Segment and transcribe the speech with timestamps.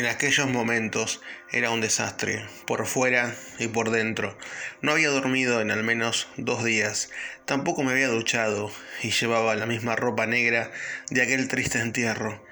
[0.00, 1.20] En aquellos momentos
[1.52, 4.34] era un desastre, por fuera y por dentro.
[4.80, 7.10] No había dormido en al menos dos días,
[7.44, 10.72] tampoco me había duchado y llevaba la misma ropa negra
[11.10, 12.42] de aquel triste entierro.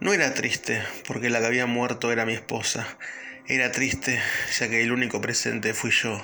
[0.00, 2.86] No era triste porque la que había muerto era mi esposa,
[3.46, 4.20] era triste
[4.58, 6.22] ya que el único presente fui yo.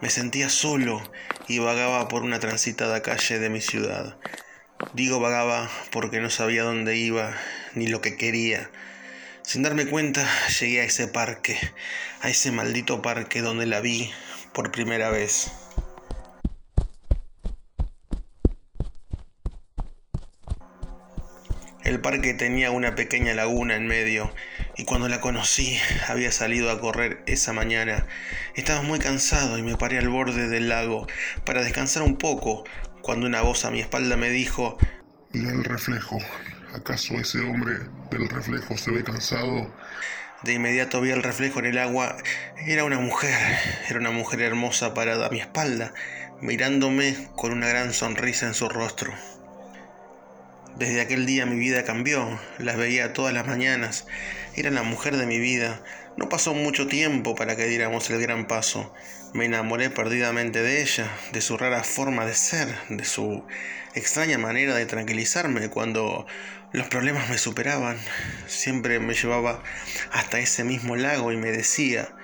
[0.00, 1.02] Me sentía solo
[1.48, 4.16] y vagaba por una transitada calle de mi ciudad.
[4.94, 7.34] Digo vagaba porque no sabía dónde iba
[7.74, 8.70] ni lo que quería.
[9.42, 10.26] Sin darme cuenta
[10.60, 11.58] llegué a ese parque,
[12.20, 14.10] a ese maldito parque donde la vi
[14.52, 15.50] por primera vez.
[21.84, 24.32] El parque tenía una pequeña laguna en medio
[24.76, 25.78] y cuando la conocí
[26.08, 28.06] había salido a correr esa mañana.
[28.54, 31.06] Estaba muy cansado y me paré al borde del lago
[31.44, 32.64] para descansar un poco
[33.02, 34.78] cuando una voz a mi espalda me dijo
[35.32, 36.18] Mira el reflejo.
[36.74, 37.74] ¿Acaso ese hombre
[38.10, 39.70] del reflejo se ve cansado?
[40.42, 42.16] De inmediato vi el reflejo en el agua.
[42.66, 43.34] Era una mujer,
[43.88, 45.92] era una mujer hermosa parada a mi espalda,
[46.40, 49.12] mirándome con una gran sonrisa en su rostro.
[50.76, 54.06] Desde aquel día mi vida cambió, las veía todas las mañanas,
[54.56, 55.82] era la mujer de mi vida.
[56.16, 58.92] No pasó mucho tiempo para que diéramos el gran paso.
[59.34, 63.44] Me enamoré perdidamente de ella, de su rara forma de ser, de su
[63.94, 66.26] extraña manera de tranquilizarme cuando
[66.72, 67.98] los problemas me superaban.
[68.46, 69.62] Siempre me llevaba
[70.10, 72.14] hasta ese mismo lago y me decía,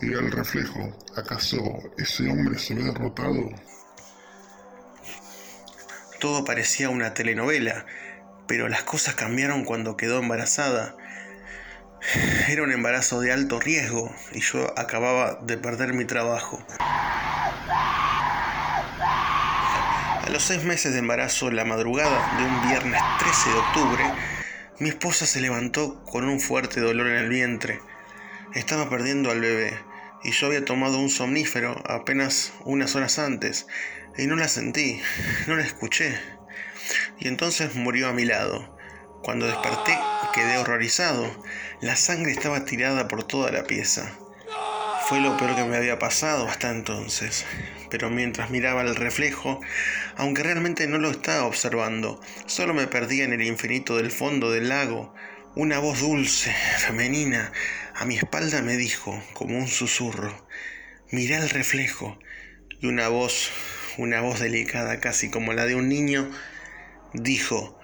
[0.00, 0.94] ¿Y el reflejo?
[1.16, 1.58] ¿Acaso
[1.96, 3.50] ese hombre se ve derrotado?
[6.20, 7.86] Todo parecía una telenovela,
[8.46, 10.96] pero las cosas cambiaron cuando quedó embarazada.
[12.48, 16.64] Era un embarazo de alto riesgo y yo acababa de perder mi trabajo.
[20.24, 24.04] A los seis meses de embarazo, la madrugada de un viernes 13 de octubre,
[24.78, 27.80] mi esposa se levantó con un fuerte dolor en el vientre.
[28.54, 29.78] Estaba perdiendo al bebé
[30.22, 33.66] y yo había tomado un somnífero apenas unas horas antes
[34.18, 35.00] y no la sentí,
[35.46, 36.18] no la escuché.
[37.18, 38.76] Y entonces murió a mi lado.
[39.22, 39.98] Cuando desperté
[40.36, 41.34] quedé horrorizado.
[41.80, 44.12] La sangre estaba tirada por toda la pieza.
[45.08, 47.46] Fue lo peor que me había pasado hasta entonces.
[47.90, 49.62] Pero mientras miraba el reflejo,
[50.16, 54.68] aunque realmente no lo estaba observando, solo me perdía en el infinito del fondo del
[54.68, 55.14] lago.
[55.54, 57.50] Una voz dulce, femenina,
[57.94, 60.46] a mi espalda me dijo, como un susurro,
[61.12, 62.18] mirá el reflejo.
[62.82, 63.52] Y una voz,
[63.96, 66.30] una voz delicada, casi como la de un niño,
[67.14, 67.75] dijo,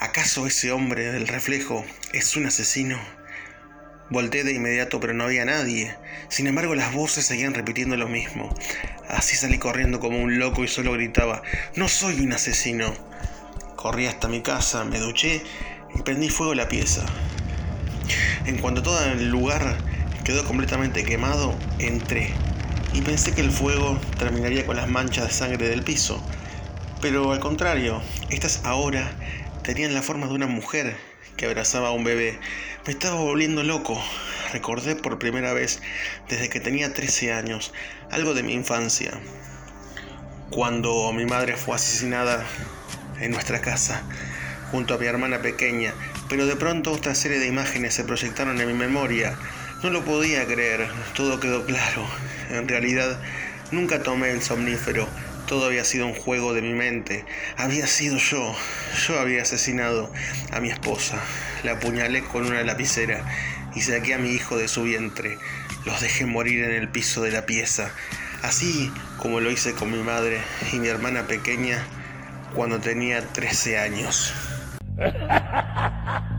[0.00, 2.98] ¿acaso ese hombre del reflejo es un asesino?
[4.08, 5.94] Volté de inmediato, pero no había nadie.
[6.28, 8.52] Sin embargo, las voces seguían repitiendo lo mismo.
[9.08, 11.42] Así salí corriendo como un loco y solo gritaba,
[11.76, 12.92] no soy un asesino.
[13.76, 15.42] Corrí hasta mi casa, me duché
[15.94, 17.04] y prendí fuego a la pieza.
[18.46, 19.76] En cuanto todo el lugar
[20.24, 22.32] quedó completamente quemado, entré
[22.92, 26.20] y pensé que el fuego terminaría con las manchas de sangre del piso.
[27.00, 29.12] Pero al contrario, estas ahora
[29.70, 30.96] tenían la forma de una mujer
[31.36, 32.36] que abrazaba a un bebé.
[32.88, 34.02] Me estaba volviendo loco.
[34.52, 35.80] Recordé por primera vez
[36.28, 37.72] desde que tenía 13 años
[38.10, 39.12] algo de mi infancia.
[40.50, 42.44] Cuando mi madre fue asesinada
[43.20, 44.02] en nuestra casa
[44.72, 45.94] junto a mi hermana pequeña,
[46.28, 49.38] pero de pronto otra serie de imágenes se proyectaron en mi memoria.
[49.84, 52.04] No lo podía creer, todo quedó claro.
[52.50, 53.20] En realidad,
[53.70, 55.06] nunca tomé el somnífero,
[55.50, 57.24] todo había sido un juego de mi mente.
[57.56, 58.54] Había sido yo.
[59.04, 60.08] Yo había asesinado
[60.52, 61.20] a mi esposa.
[61.64, 63.24] La apuñalé con una lapicera
[63.74, 65.38] y saqué a mi hijo de su vientre.
[65.84, 67.90] Los dejé morir en el piso de la pieza,
[68.42, 70.38] así como lo hice con mi madre
[70.72, 71.84] y mi hermana pequeña
[72.54, 74.32] cuando tenía 13 años.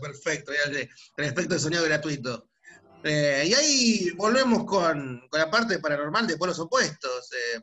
[0.00, 0.52] perfecto,
[1.16, 2.48] Respecto al sonido gratuito.
[3.04, 7.30] Eh, y ahí volvemos con, con la parte paranormal de polos opuestos.
[7.32, 7.60] eh.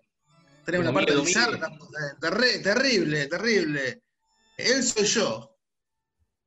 [0.65, 4.01] tenemos la parte bizarra, eh, terri- terrible, terrible.
[4.57, 5.55] Él soy yo.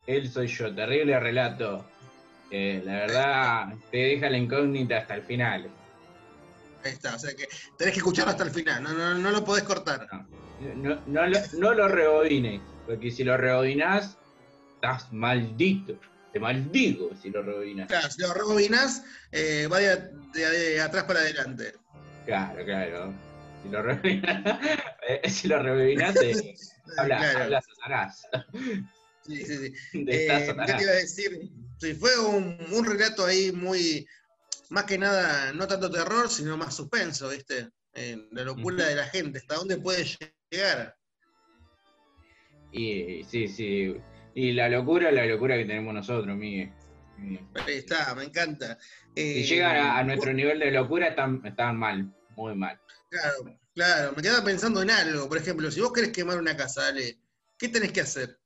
[0.06, 1.88] Él soy yo, terrible relato.
[2.50, 5.70] Eh, la verdad, te deja la incógnita hasta el final.
[6.84, 7.48] Ahí está, o sea que
[7.78, 10.06] tenés que escucharlo hasta el final, no, no, no lo podés cortar.
[10.60, 14.18] No, no, lo, no lo rebobines, porque si lo rebobinas,
[14.82, 15.94] estás maldito.
[16.32, 17.86] Te maldigo si lo rebobinas.
[17.88, 19.96] Claro, si lo rebobinas, eh, va de,
[20.32, 21.74] de- de atrás para adelante.
[22.26, 23.14] Claro, claro.
[23.62, 24.58] Si lo rebobinas,
[25.28, 26.54] si lo rebobinas, te
[26.98, 27.40] habla, Claro.
[27.44, 28.28] habla Satanás.
[29.24, 29.74] Sí, sí, sí.
[30.04, 31.52] De Eh, ¿Qué te iba a decir?
[31.78, 34.04] Sí, fue un, un relato ahí muy,
[34.70, 37.68] más que nada, no tanto terror, sino más suspenso, ¿viste?
[37.94, 38.84] Eh, la locura Ujú.
[38.88, 40.04] de la gente, hasta dónde puede
[40.50, 40.96] llegar.
[42.72, 43.94] Y sí, sí.
[44.34, 46.70] Y la locura, la locura que tenemos nosotros, Miguel.
[47.66, 48.78] Ahí está, me encanta.
[49.14, 52.80] Eh, Si llegan a, a nuestro nivel de locura, están, están mal, muy mal.
[53.10, 55.28] Claro, claro, me quedaba pensando en algo.
[55.28, 57.18] Por ejemplo, si vos querés quemar una casa, Ale,
[57.58, 58.38] ¿qué tenés que hacer?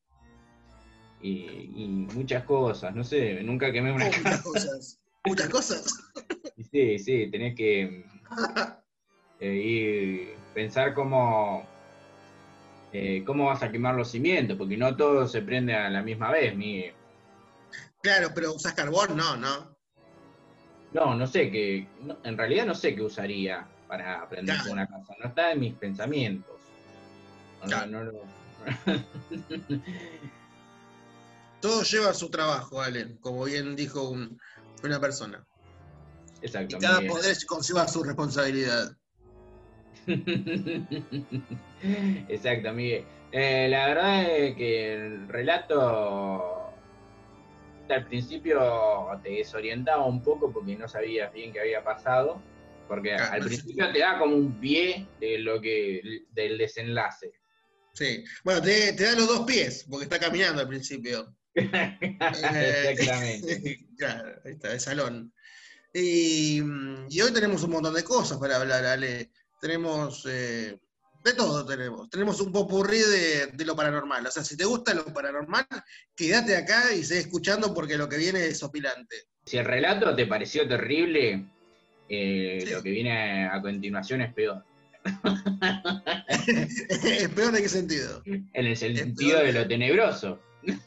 [1.22, 4.20] Y, y muchas cosas, no sé, nunca quemé una Oh, casa.
[4.22, 5.00] muchas cosas.
[5.24, 5.84] Muchas cosas.
[6.72, 8.04] Sí, sí, tenés que
[9.40, 11.66] eh, ir, pensar cómo,
[12.98, 16.31] eh, cómo vas a quemar los cimientos, porque no todo se prende a la misma
[16.31, 16.94] vez, Miguel.
[18.02, 19.76] Claro, pero usás carbón, no, ¿no?
[20.93, 24.72] No, no sé qué, no, en realidad no sé qué usaría para aprender Claro.
[24.72, 26.56] una casa, no está en mis pensamientos.
[27.62, 28.02] No, Claro.
[28.02, 28.12] no.
[31.60, 34.40] Todo lleva su trabajo, Ale, como bien dijo un-
[34.82, 35.44] una persona.
[36.40, 36.78] Y Exacto.
[36.81, 37.12] cada Miguel.
[37.12, 38.96] poder conlleva su responsabilidad.
[42.29, 43.05] Exacto, Miguel.
[43.32, 46.73] Eh, la verdad es que el relato
[47.88, 48.61] al principio
[49.23, 52.43] te desorientaba un poco porque no sabías bien qué había pasado,
[52.88, 53.56] porque Claro, al no sé.
[53.56, 56.00] principio te da como un pie de lo que
[56.31, 57.32] del desenlace.
[57.94, 58.25] Sí.
[58.44, 61.35] Bueno, te, te da los dos pies, porque está caminando al principio.
[61.58, 63.79] Eh, Exactamente.
[63.99, 65.32] claro, ahí está, de salón.
[65.94, 69.31] Y, mm, y hoy tenemos un montón de cosas para hablar, Ale.
[69.61, 70.79] Tenemos eh,
[71.25, 72.08] de todo, tenemos.
[72.11, 74.26] Tenemos un popurrí de, de lo paranormal.
[74.26, 75.67] O sea, si te gusta lo paranormal,
[76.14, 79.25] quédate acá y sigue escuchando porque lo que viene es opilante.
[79.44, 81.47] Si el relato te pareció terrible,
[82.08, 82.70] eh, Sí.
[82.72, 84.65] lo que viene a continuación es peor.
[86.48, 88.22] ¿Es peor de qué sentido?
[88.25, 90.41] En el sentido de lo tenebroso.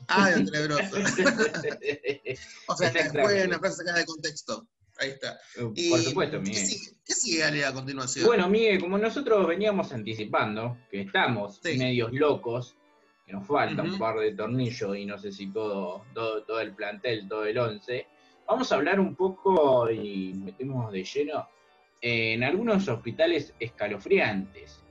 [0.07, 0.95] Ah, de tenebroso.
[2.67, 3.47] O sea, después Exactamente.
[3.47, 4.67] una frase sacada de contexto.
[4.99, 5.39] Ahí está.
[5.75, 6.65] Y, Por supuesto, ¿qué Miguel.
[6.65, 8.25] sigue, ¿Qué sigue, Ale, a continuación?
[8.25, 11.77] Bueno, Miguel, como nosotros veníamos anticipando que estamos Sí.
[11.77, 12.75] medios locos,
[13.25, 16.73] que nos falta un par de tornillos y no sé si todo, todo, todo el
[16.73, 18.07] plantel, todo el 11,
[18.47, 21.47] vamos a hablar un poco y metemos de lleno
[22.01, 24.83] en algunos hospitales escalofriantes.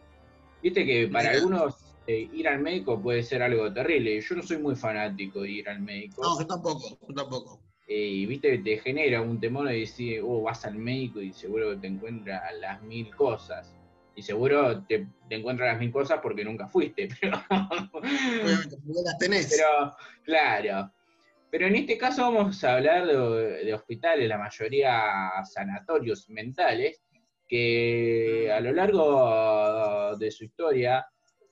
[0.62, 1.38] Viste que para Mira.
[1.38, 1.74] algunos
[2.06, 4.20] eh, ir al médico puede ser algo terrible.
[4.20, 6.22] Yo no soy muy fanático de ir al médico.
[6.22, 7.60] No, yo tampoco, yo tampoco.
[7.90, 11.33] Eh, y viste que te genera un temor de decir, oh, vas al médico y
[11.33, 13.75] seguro que te encuentra las mil cosas.
[14.14, 17.42] Y seguro te, te encuentra las mil cosas porque nunca fuiste, pero,
[17.92, 19.49] Obviamente, porque las tenés.
[19.50, 20.92] pero claro.
[21.50, 27.02] Pero en este caso vamos a hablar de, de hospitales, la mayoría sanatorios mentales,
[27.49, 31.07] que a lo largo de su historia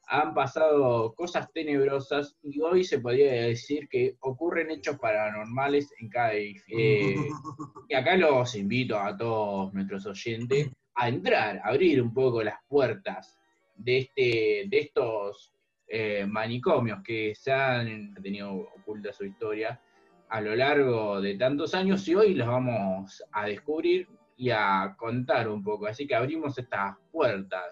[0.06, 6.32] han pasado cosas tenebrosas y hoy se podría decir que ocurren hechos paranormales en cada
[6.34, 6.78] edificio.
[6.78, 7.16] Eh,
[7.88, 12.56] y acá los invito a todos nuestros oyentes a entrar, a abrir un poco las
[12.68, 13.36] puertas
[13.74, 15.52] de, este, de estos
[15.88, 19.80] eh, manicomios que se han tenido oculta su historia
[20.28, 25.48] a lo largo de tantos años y hoy los vamos a descubrir y a contar
[25.48, 25.86] un poco.
[25.86, 27.64] Así que abrimos estas puertas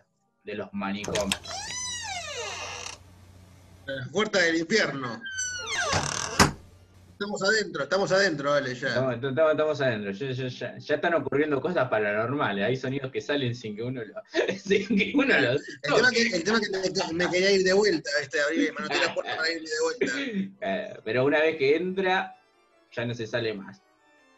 [0.42, 1.73] de los manicomios.
[3.86, 5.20] La puerta del infierno.
[7.12, 8.88] Estamos adentro, estamos adentro, Ale, ya.
[8.88, 13.20] Estamos, estamos- estamos adentro, ya, ya- ya- ya están ocurriendo cosas paranormales, hay sonidos que
[13.20, 14.14] salen sin que uno lo,
[14.58, 17.72] sin que uno los El tema que, el tema que me, me quería ir de
[17.72, 20.54] vuelta, este, abrí, me anoté la puerta para irme de vuelta.
[20.66, 22.34] Eh, pero una vez que entra,
[22.92, 23.80] ya no se sale más.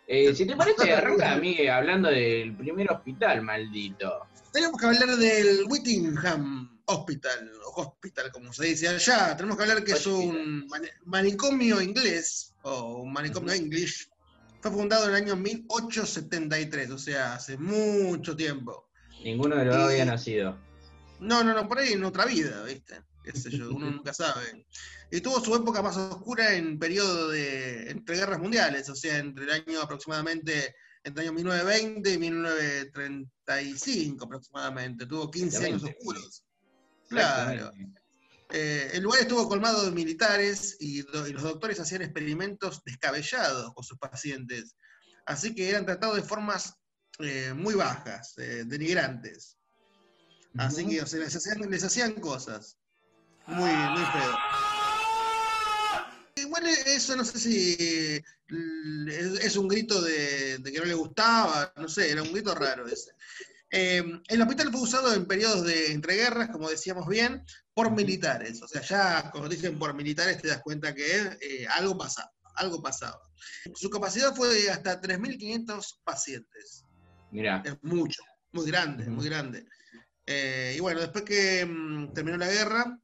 [0.07, 4.27] Eh, si te parece, arranca a mí hablando del primer hospital, maldito.
[4.53, 9.37] Tenemos que hablar del Whittingham Hospital, o Hospital, como se dice allá.
[9.37, 14.09] Tenemos que hablar que es un mani- manicomio inglés, o un manicomio English.
[14.61, 18.89] Fue fundado en el año 1873, o sea, hace mucho tiempo.
[19.25, 20.59] Ninguno de los dos había nacido.
[21.21, 23.03] No, no, no, por ahí en otra vida, ¿viste?
[23.25, 24.67] Qué sé yo, uno nunca sabe.
[25.11, 29.45] Y tuvo su época más oscura en periodo de entre guerras mundiales, o sea, entre
[29.45, 30.75] el año aproximadamente,
[31.05, 35.07] entre el año 1920 y 1935 aproximadamente.
[35.07, 36.43] Tuvo 15 años oscuros.
[37.09, 37.73] Claro.
[38.51, 43.73] Eh, el lugar estuvo colmado de militares y, do- y los doctores hacían experimentos descabellados
[43.75, 44.77] con sus pacientes.
[45.27, 46.75] Así que eran tratados de formas
[47.19, 49.57] eh, muy bajas, eh, denigrantes.
[50.59, 52.79] Así que o sea, les, hacían, les hacían cosas.
[53.47, 54.39] Muy, muy feo.
[56.37, 57.77] Igual eso no sé si
[59.09, 62.55] es, es un grito de, de que no le gustaba, no sé, era un grito
[62.55, 63.13] raro ese.
[63.71, 67.45] Eh, el hospital fue usado en periodos de entreguerras, como decíamos bien,
[67.75, 68.63] por militares.
[68.63, 72.81] O sea, ya cuando dicen por militares te das cuenta que eh, algo pasaba, algo
[72.81, 73.21] pasaba.
[73.75, 76.85] Su capacidad fue de hasta 3.500 pacientes.
[77.31, 79.13] Mirá, Es mucho, muy grande, Ujú.
[79.13, 79.67] muy grande.
[80.27, 82.99] Eh, y bueno, después que mm, terminó la guerra,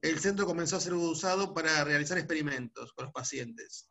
[0.00, 3.88] el centro comenzó a ser usado para realizar experimentos con los pacientes.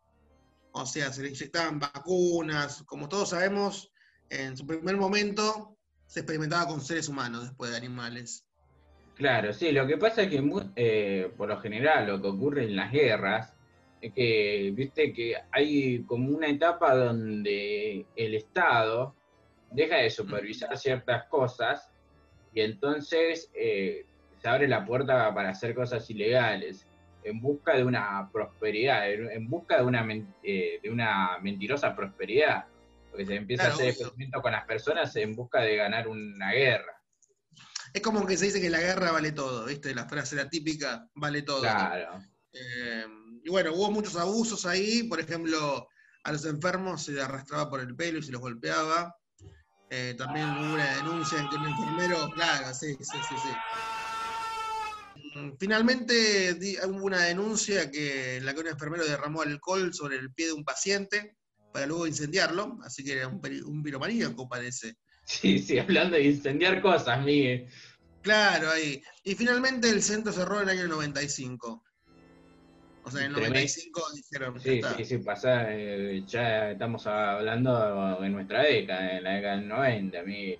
[0.72, 3.92] O sea, se le inyectaban vacunas, como todos sabemos,
[4.30, 5.78] en su primer momento
[6.14, 8.46] se experimentaba con seres humanos después de animales.
[9.16, 10.44] Claro, sí, lo que pasa es que
[10.76, 13.52] eh, por lo general lo que ocurre en las guerras
[14.00, 19.16] es que, viste, que hay como una etapa donde el Estado
[19.72, 21.90] deja de supervisar ciertas cosas
[22.54, 24.06] y entonces eh,
[24.40, 26.86] se abre la puerta para hacer cosas ilegales
[27.24, 31.96] en busca de una prosperidad, en en busca de una, men- eh, de una mentirosa
[31.96, 32.66] prosperidad,
[33.14, 34.02] porque se empieza Claro, a hacer obvio.
[34.08, 37.00] experimentos con las personas en busca de ganar una guerra.
[37.94, 39.94] Es como que se dice que la guerra vale todo, ¿viste?
[39.94, 41.62] La frase la típica, vale todo.
[41.62, 42.24] Claro.
[42.52, 43.06] Eh,
[43.44, 45.88] y bueno, hubo muchos abusos ahí, por ejemplo,
[46.24, 49.16] a los enfermos se les arrastraba por el pelo y se los golpeaba.
[49.92, 53.56] Eh, también hubo una denuncia en que un enfermero, claro, sí, sí, sí, sí.
[55.36, 60.18] Mm, Finalmente di- hubo una denuncia que, en la que un enfermero derramó alcohol sobre
[60.18, 61.38] el pie de un paciente
[61.74, 64.96] para luego incendiarlo, así que era un, un piromaníaco, parece.
[65.26, 67.68] Sí, sí, hablando de incendiar cosas, Miguel.
[68.22, 69.02] Claro, ahí.
[69.24, 71.84] Y finalmente el centro cerró en el año 95.
[73.06, 73.56] O sea, en el Tremendo.
[73.60, 79.34] 95 dijeron, Sí, sí, sí, pasa, eh, ya estamos hablando en nuestra década, en la
[79.34, 80.60] década del 90, Miguel.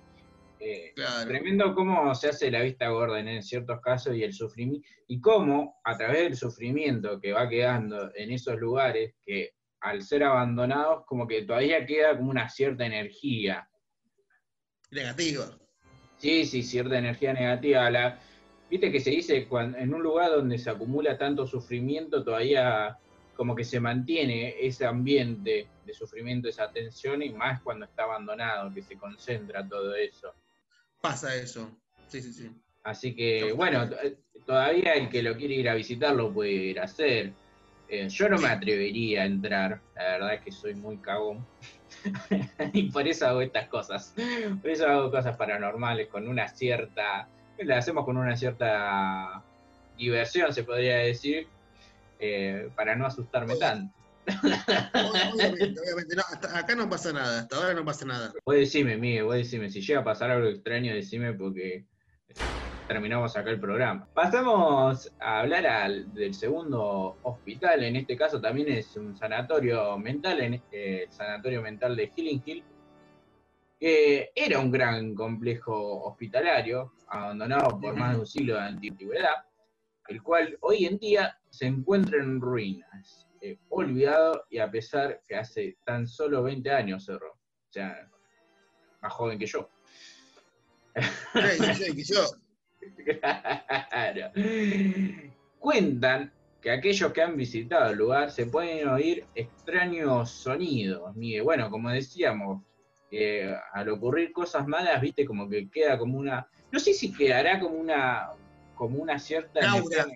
[0.60, 1.28] Eh, Claro.
[1.28, 5.80] Tremendo cómo se hace la vista gorda en ciertos casos y el sufrimiento, y cómo
[5.84, 9.52] a través del sufrimiento que va quedando en esos lugares, que
[9.84, 13.68] al ser abandonados, como que todavía queda como una cierta energía,
[14.90, 15.44] Negativo.
[16.18, 17.90] Sí, sí, cierta energía negativa.
[17.90, 18.20] La,
[18.70, 22.98] Viste que se dice cuando en un lugar donde se acumula tanto sufrimiento, todavía
[23.36, 28.72] como que se mantiene ese ambiente de sufrimiento, esa tensión, y más cuando está abandonado,
[28.72, 30.32] que se concentra todo eso.
[31.00, 31.70] Pasa eso.
[32.08, 32.50] Sí, sí, sí.
[32.84, 33.88] Así que, bueno,
[34.46, 37.32] todavía el que lo quiere ir a visitar lo puede ir a hacer.
[37.88, 41.46] Eh, yo no me atrevería a entrar, la verdad es que soy muy cagón.
[42.72, 44.14] y por eso hago estas cosas.
[44.60, 47.28] Por eso hago cosas paranormales con una cierta.
[47.58, 49.42] Las hacemos con una cierta
[49.96, 51.48] diversión, se podría decir,
[52.18, 53.94] eh, para no asustarme tanto.
[54.26, 56.16] Obviamente, obviamente.
[56.16, 58.32] No, hasta acá no pasa nada, hasta ahora no pasa nada.
[58.44, 61.84] Vos decime, Miguel, vos decime, si llega a pasar algo extraño, decime porque
[62.86, 64.08] terminamos acá el programa.
[64.12, 70.40] Pasamos a hablar al- del segundo hospital, en este caso también es un sanatorio mental,
[70.40, 72.64] en este, el sanatorio mental de Healing Hill,
[73.80, 79.34] que era un gran complejo hospitalario, abandonado por más de un siglo de antigüedad,
[80.08, 85.36] el cual hoy en día se encuentra en ruinas, eh, olvidado y a pesar que
[85.36, 88.08] hace tan solo 20 años cerró, o sea,
[89.00, 89.68] más joven que yo.
[90.94, 92.20] Sí, sí, que yo.
[93.90, 94.32] Claro.
[95.58, 101.14] Cuentan que aquellos que han visitado el lugar se pueden oír extraños sonidos.
[101.14, 101.42] Miguel.
[101.42, 102.62] Bueno, como decíamos,
[103.10, 106.48] eh, al ocurrir cosas malas, viste, como que queda como una.
[106.72, 108.30] No sé si quedará como una.
[108.74, 109.60] como una cierta.
[109.60, 110.06] Energía.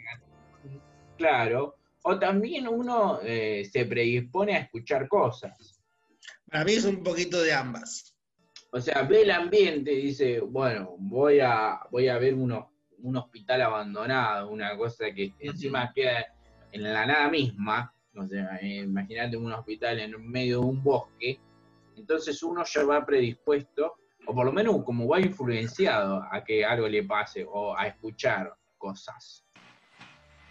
[1.16, 1.76] Claro.
[2.02, 5.78] O también uno eh, se predispone a escuchar cosas.
[6.50, 8.17] Para mí es un poquito de ambas.
[8.70, 13.16] O sea, ve el ambiente y dice, bueno, voy a, voy a ver uno, un
[13.16, 16.26] hospital abandonado, una cosa que encima queda
[16.72, 17.92] en la nada misma.
[18.14, 21.40] O sea, eh, imagínate un hospital en medio de un bosque.
[21.96, 23.94] Entonces uno ya va predispuesto,
[24.26, 28.54] o por lo menos como va influenciado a que algo le pase o a escuchar
[28.76, 29.44] cosas.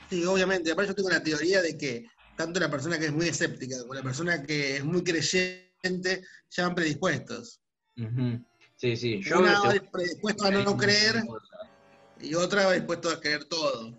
[0.10, 0.72] Sí, obviamente.
[0.72, 3.94] Aparte yo tengo la teoría de que tanto la persona que es muy escéptica como
[3.94, 7.62] la persona que es muy creyente ya van predispuestos.
[8.76, 9.22] Sí, sí.
[9.24, 11.24] Yo Una te- va predispuesto a no creer
[12.22, 13.94] Y otra dispuesto a querer todo.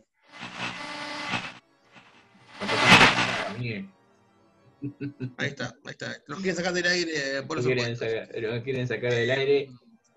[5.37, 6.17] Ahí está, ahí está.
[6.29, 7.69] Nos quieren sacar del aire, por Lo eso.
[7.75, 9.71] quieren, sacar, lo quieren sacar del aire.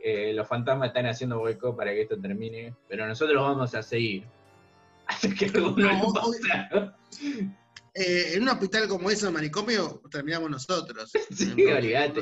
[0.03, 4.25] eh, los fantasmas están haciendo boicot para que esto termine, pero nosotros vamos a seguir.
[5.07, 6.97] Hasta que alguno No, pasa.
[7.93, 11.11] Eh, en un hospital como ese, manicomio, terminamos nosotros.
[11.35, 12.21] Sí, olvídate.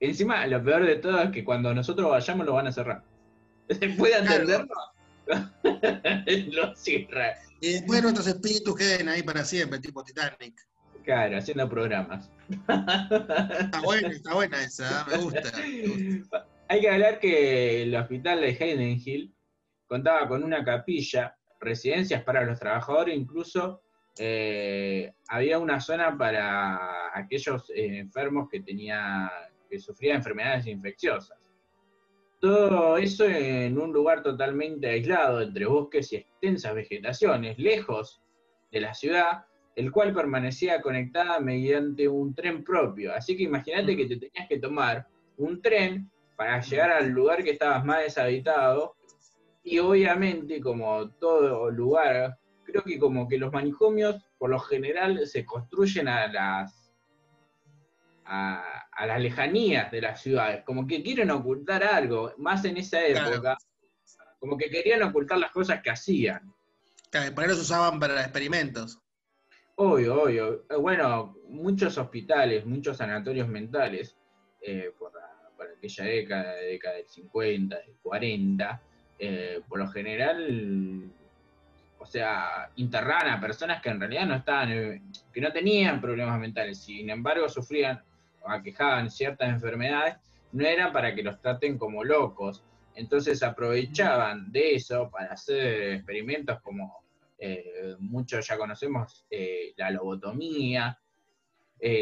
[0.00, 3.02] encima, lo peor de todo es que cuando nosotros vayamos lo van a cerrar.
[3.68, 4.44] Después de Claro.
[4.44, 4.74] atenderlo,
[6.52, 7.34] lo cierran.
[7.60, 10.54] Y después nuestros espíritus queden ahí para siempre, tipo Titanic.
[11.04, 12.30] Claro, haciendo programas.
[12.48, 15.52] Está buena, está buena esa, me gusta.
[15.58, 16.46] me gusta.
[16.68, 19.34] Hay que hablar que el hospital de Hayden Hill
[19.86, 23.82] contaba con una capilla, residencias para los trabajadores, incluso
[24.18, 29.30] eh, había una zona para aquellos eh, enfermos que tenía,
[29.70, 31.38] que sufrían enfermedades infecciosas.
[32.40, 38.20] Todo eso en un lugar totalmente aislado, entre bosques y extensas vegetaciones, lejos
[38.72, 39.44] de la ciudad,
[39.76, 43.14] el cual permanecía conectada mediante un tren propio.
[43.14, 47.52] Así que imagínate que te tenías que tomar un tren para llegar al lugar que
[47.52, 48.96] estabas más deshabitado.
[49.62, 52.36] Y obviamente, como todo lugar,
[52.72, 56.78] creo que como que los manicomios, por lo general, se construyen a las
[58.24, 62.98] a, a las lejanías de las ciudades, como que quieren ocultar algo, más en esa
[63.04, 63.30] Claro.
[63.34, 63.58] época,
[64.38, 66.52] como que querían ocultar las cosas que hacían.
[67.10, 68.98] Claro, por eso se usaban para experimentos.
[69.76, 70.64] Obvio, obvio.
[70.70, 74.16] Eh, Bueno, muchos hospitales, muchos sanatorios mentales,
[74.60, 75.12] eh, por
[75.76, 78.82] aquella década, década del 50, del 40,
[79.18, 81.12] eh, por lo general,
[82.02, 86.40] o sea, internaban a personas que en realidad no estaban, eh, que no tenían problemas
[86.40, 88.02] mentales, sin embargo sufrían
[88.40, 90.16] o aquejaban ciertas enfermedades,
[90.50, 92.64] no eran para que los traten como locos.
[92.96, 97.04] Entonces aprovechaban de eso para hacer experimentos como
[97.38, 100.98] eh, muchos ya conocemos eh, la lobotomía,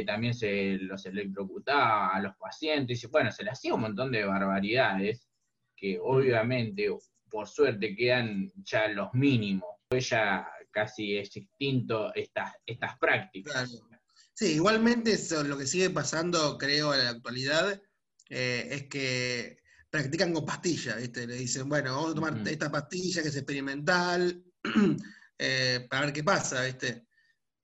[0.06, 4.26] también se los electrocutaba a los pacientes, y bueno, se le hacía un montón de
[4.26, 5.26] barbaridades
[5.74, 6.88] que obviamente,
[7.30, 9.69] por suerte, quedan ya los mínimos.
[9.98, 13.52] Ya casi es extinto estas, estas prácticas.
[13.52, 13.88] Claro.
[14.32, 17.82] Sí, igualmente eso, lo que sigue pasando, creo, en la actualidad,
[18.28, 19.58] eh, es que
[19.90, 21.26] practican con pastillas, ¿viste?
[21.26, 24.44] Le dicen, bueno, vamos a tomar esta pastilla que es experimental,
[25.38, 27.06] eh, para ver qué pasa, ¿viste?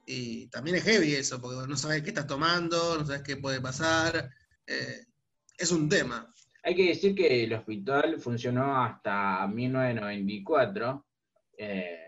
[0.05, 3.61] Y también es heavy eso, porque no sabes qué estás tomando, no sabes qué puede
[3.61, 4.29] pasar.
[4.67, 5.07] eh,
[5.57, 6.31] es un tema.
[6.65, 11.07] Hay que decir que el hospital funcionó hasta 1994
[11.59, 12.06] eh,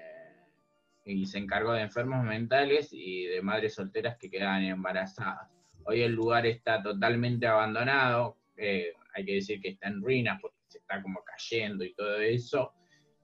[1.08, 5.48] y se encargó de enfermos mentales y de madres solteras que quedaban embarazadas.
[5.84, 10.58] Hoy el lugar está totalmente abandonado, eh, hay que decir que está en ruinas porque
[10.68, 12.72] se está como cayendo y todo eso.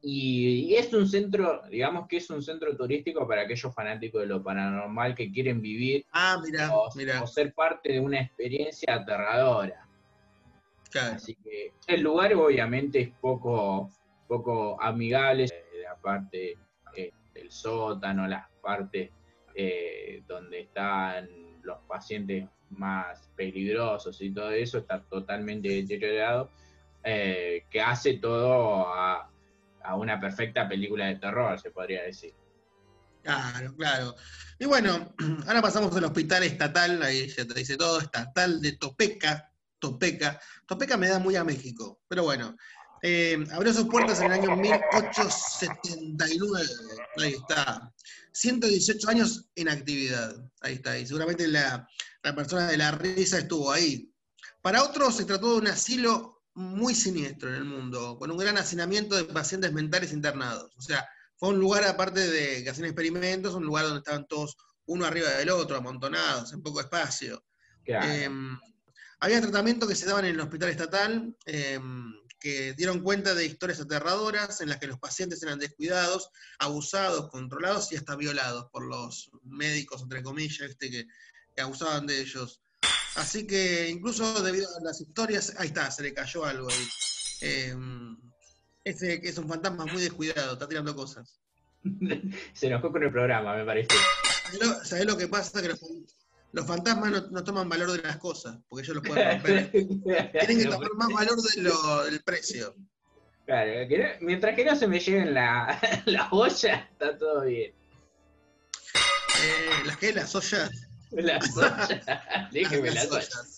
[0.01, 4.29] Y, y es un centro, digamos que es un centro turístico para aquellos fanáticos de
[4.29, 6.43] lo paranormal que quieren vivir Ah,
[6.75, 9.87] o, ser parte de una experiencia aterradora.
[10.91, 11.17] claro.
[11.17, 13.91] Así que el lugar obviamente es poco,
[14.27, 16.59] poco amigable, eh, la parte
[17.35, 19.11] del sótano, las partes
[19.55, 21.29] eh, donde están
[21.63, 26.51] los pacientes más peligrosos y todo eso está totalmente deteriorado,
[27.03, 29.31] eh, que hace todo a,
[29.83, 32.35] a una perfecta película de terror, se podría decir.
[33.23, 34.15] Claro, claro.
[34.59, 35.15] Y bueno,
[35.47, 40.41] ahora pasamos al hospital estatal, ahí ya te dice todo, estatal de Topeca, Topeca.
[40.67, 42.57] Topeca me da muy a México, pero bueno.
[43.07, 46.67] Eh, abrió sus puertas en el año 1879,
[47.19, 47.93] ahí está.
[48.33, 50.99] 118 años en actividad, ahí está.
[50.99, 51.87] Y seguramente la,
[52.23, 54.11] la persona de la risa estuvo ahí.
[54.63, 58.57] Para otros se trató de un asilo muy siniestro en el mundo, con un gran
[58.57, 60.75] hacinamiento de pacientes mentales internados.
[60.79, 64.57] O sea, fue un lugar, aparte de que hacían experimentos, un lugar donde estaban todos
[64.87, 67.45] uno arriba del otro, amontonados, en poco espacio.
[67.85, 68.11] Claro.
[68.11, 68.31] Eh,
[69.21, 71.79] había tratamientos que se daban en el hospital estatal eh,
[72.45, 76.29] que dieron cuenta de historias aterradoras en las que los pacientes eran descuidados,
[76.59, 80.91] abusados, controlados y hasta violados por los médicos, entre comillas, ¿viste?
[80.91, 81.07] Que,
[81.57, 82.61] que abusaban de ellos.
[83.17, 86.89] Así que incluso debido a las historias, ahí está, se le cayó algo ahí.
[87.41, 87.75] Eh,
[88.85, 91.41] ese que es un fantasma muy descuidado, está tirando cosas.
[92.53, 93.97] se enojó con el programa, me parece.
[94.45, 95.63] ¿Sabés lo, sabés lo que pasa?
[95.63, 95.81] Que los,
[96.55, 99.71] los fantasmas no, no toman valor de las cosas, porque ellos los pueden romper.
[99.71, 102.75] Tienen que tomar más valor de lo- del precio.
[103.45, 107.75] Claro, que no- mientras que no se me lleven la, la olla, está todo bien.
[109.43, 110.13] Eh, ¿Las que?
[110.13, 110.71] ¿Las ollas?
[111.11, 113.29] La soya, déjeme Las la soya.
[113.41, 113.57] ollas.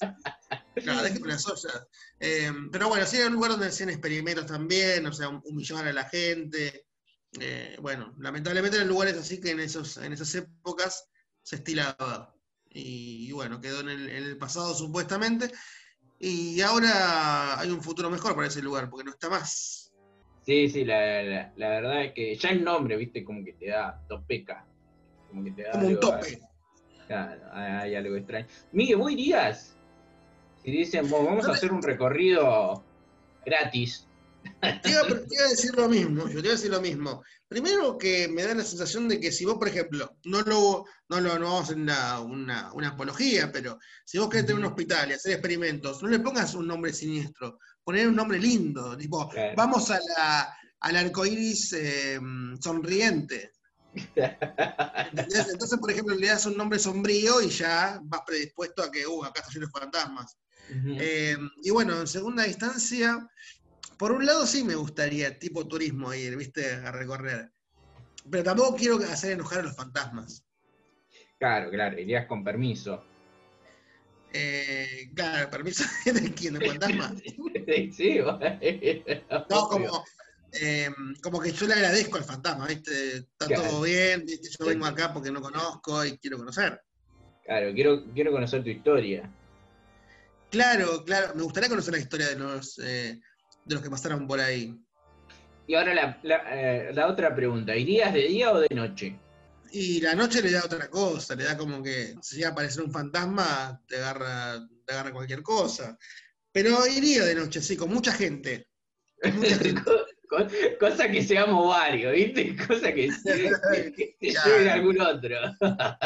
[0.74, 1.87] Claro, déjenme las ollas.
[2.20, 5.87] Eh, pero bueno, sí, era un lugar donde hacían experimentos también, o sea, hum- humillaban
[5.87, 6.87] a la gente.
[7.40, 11.09] Eh, bueno, lamentablemente eran lugares así que en, esos, en esas épocas
[11.42, 12.32] se estilaba.
[12.76, 15.50] Y, y bueno, quedó en el, en el pasado supuestamente.
[16.18, 19.92] Y ahora hay un futuro mejor para ese lugar, porque no está más.
[20.44, 23.68] Sí, sí, la, la- la verdad es que ya el nombre, viste, como que te
[23.68, 24.66] da topeca.
[25.28, 26.38] Como que te da Como un algo- tope.
[27.06, 28.46] Claro, hay, hay algo extraño.
[28.72, 29.76] Miguel, ¿vos irías?
[30.62, 32.84] Si dicen, "Vos, vamos a hacer un recorrido
[33.44, 34.06] gratis.
[34.82, 37.22] Te iba, te iba a decir lo mismo, yo te iba a decir lo mismo.
[37.48, 41.20] Primero que me da la sensación de que si vos, por ejemplo, no lo, no
[41.20, 45.11] lo no vamos a hacer una, una- apología, pero si vos querés tener un hospital
[45.11, 49.54] y hacer experimentos, no le pongas un nombre siniestro, poner un nombre lindo, tipo, Claro.
[49.56, 52.18] vamos a la, al arco iris eh,
[52.61, 53.52] sonriente.
[55.11, 55.48] ¿entendés?
[55.50, 59.24] Entonces, por ejemplo, le das un nombre sombrío y ya vas predispuesto a que, uh,
[59.24, 60.37] acá está lleno de fantasmas.
[60.68, 63.24] Eh, y bueno, en segunda instancia,
[63.98, 67.50] por un lado sí me gustaría, tipo turismo, ir, viste, a recorrer.
[68.30, 70.44] Pero tampoco quiero hacer enojar a los fantasmas.
[71.38, 73.04] Claro, claro, irías con permiso.
[74.32, 77.14] Eh, claro, permiso de quién, de fantasma.
[77.96, 79.68] sí, No, obvio.
[79.68, 80.04] como,
[80.52, 80.90] eh,
[81.22, 83.62] como que yo le agradezco al fantasma, viste, está Claro.
[83.62, 86.80] todo bien, viste, yo vengo acá porque no conozco y quiero conocer.
[87.44, 89.30] Claro, quiero, quiero conocer tu historia.
[90.50, 93.20] Claro, claro, me gustaría conocer la historia de los, eh,
[93.66, 94.74] de los que pasaron por ahí.
[95.66, 99.18] Y ahora la, la, eh, la otra pregunta, ¿irías de día o de noche?
[99.72, 102.83] Y la noche le da otra cosa, le da como que si llega a aparecer
[102.85, 105.98] un fantasma, te agarra, te agarra cualquier cosa.
[106.52, 108.68] Pero iría de noche, sí, con mucha gente.
[109.20, 109.83] Con mucha gente.
[109.83, 110.46] Co- co-
[110.79, 112.57] Cosa que seamos varios, ¿viste?
[112.68, 113.11] Cosa que,
[113.74, 114.50] que- que Claro.
[114.50, 115.37] lleven algún otro.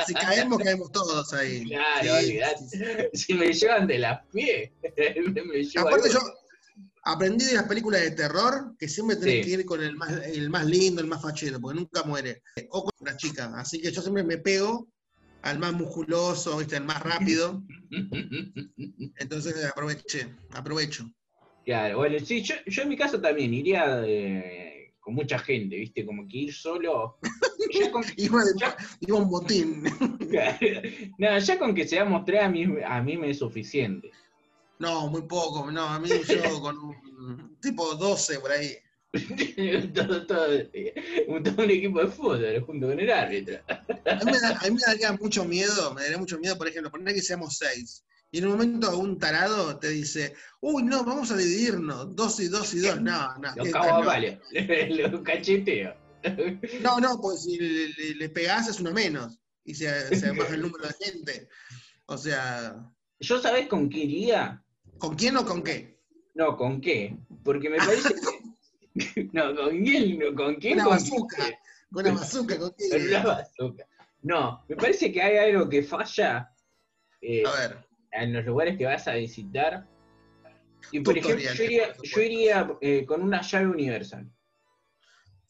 [0.06, 1.64] Si caemos, caemos todos ahí.
[1.66, 2.58] Claro, Sí, olvidate.
[2.66, 3.18] sí, sí.
[3.26, 6.18] Si me llevan de las pies, me Aparte yo
[7.02, 9.50] aprendí de las películas de terror que siempre tenés Sí.
[9.54, 12.42] que ir con el más, el más lindo, el más fachero, porque nunca muere.
[12.70, 13.52] O con una chica.
[13.56, 14.88] Así que yo siempre me pego
[15.42, 16.76] al más musculoso, ¿viste?
[16.76, 17.62] al más rápido.
[19.18, 21.10] Entonces aproveché, aprovecho.
[21.64, 26.04] Claro, bueno, sí, yo, yo en mi caso también iría de- con mucha gente, ¿viste?
[26.04, 27.18] Como que ir solo.
[27.72, 28.76] Ya con, Iba, de- Ya.
[29.00, 29.84] iba un botín.
[31.18, 34.10] no, ya con que seamos tres a mí, a mí me es suficiente.
[34.80, 35.70] No, muy poco.
[35.70, 38.76] No, a mí yo con un tipo 12 por ahí.
[39.94, 40.46] todo, todo,
[41.28, 43.58] un, todo un equipo de fútbol junto con el árbitro.
[43.68, 46.66] A mí, me da- a mí me daría mucho miedo, me daría mucho miedo, por
[46.68, 48.04] ejemplo, poner que seamos seis.
[48.32, 52.48] Y en un momento un tarado te dice, uy, no, vamos a dividirnos, dos y
[52.48, 53.00] dos y dos.
[53.00, 53.52] No, no.
[53.56, 54.02] Los ¿qué cabos tal?
[54.02, 55.94] a palo, los cacheteo.
[56.80, 59.38] no, no, pues si le, le- le pegás es uno menos.
[59.64, 61.48] Y se, se baja el número de gente.
[62.06, 62.76] O sea,
[63.18, 64.62] ¿Yo sabés con qué iría?
[65.00, 65.98] ¿Con quién o con qué?
[66.34, 67.16] No, ¿con qué?
[67.42, 68.50] Porque me parece que.
[69.32, 70.18] No, ¿con quién?
[70.18, 70.74] No, ¿Con quién?
[70.74, 71.44] Una ¿Con bazooka.
[71.92, 73.08] Con una bazooka, ¿con Con quién?
[73.08, 73.86] una bazooka.
[74.22, 76.52] No, me parece que hay algo que falla
[77.22, 79.86] eh, A ver, en los lugares que vas a visitar.
[80.92, 84.30] Y por Tutorial, ejemplo, yo iría, yo eh, con una llave universal.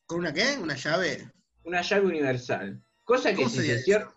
[0.07, 0.59] ¿con una qué?
[0.61, 1.31] ¿Una llave?
[1.65, 2.83] Una llave universal.
[3.05, 4.13] Cosa que, ¿Cómo si se cierra,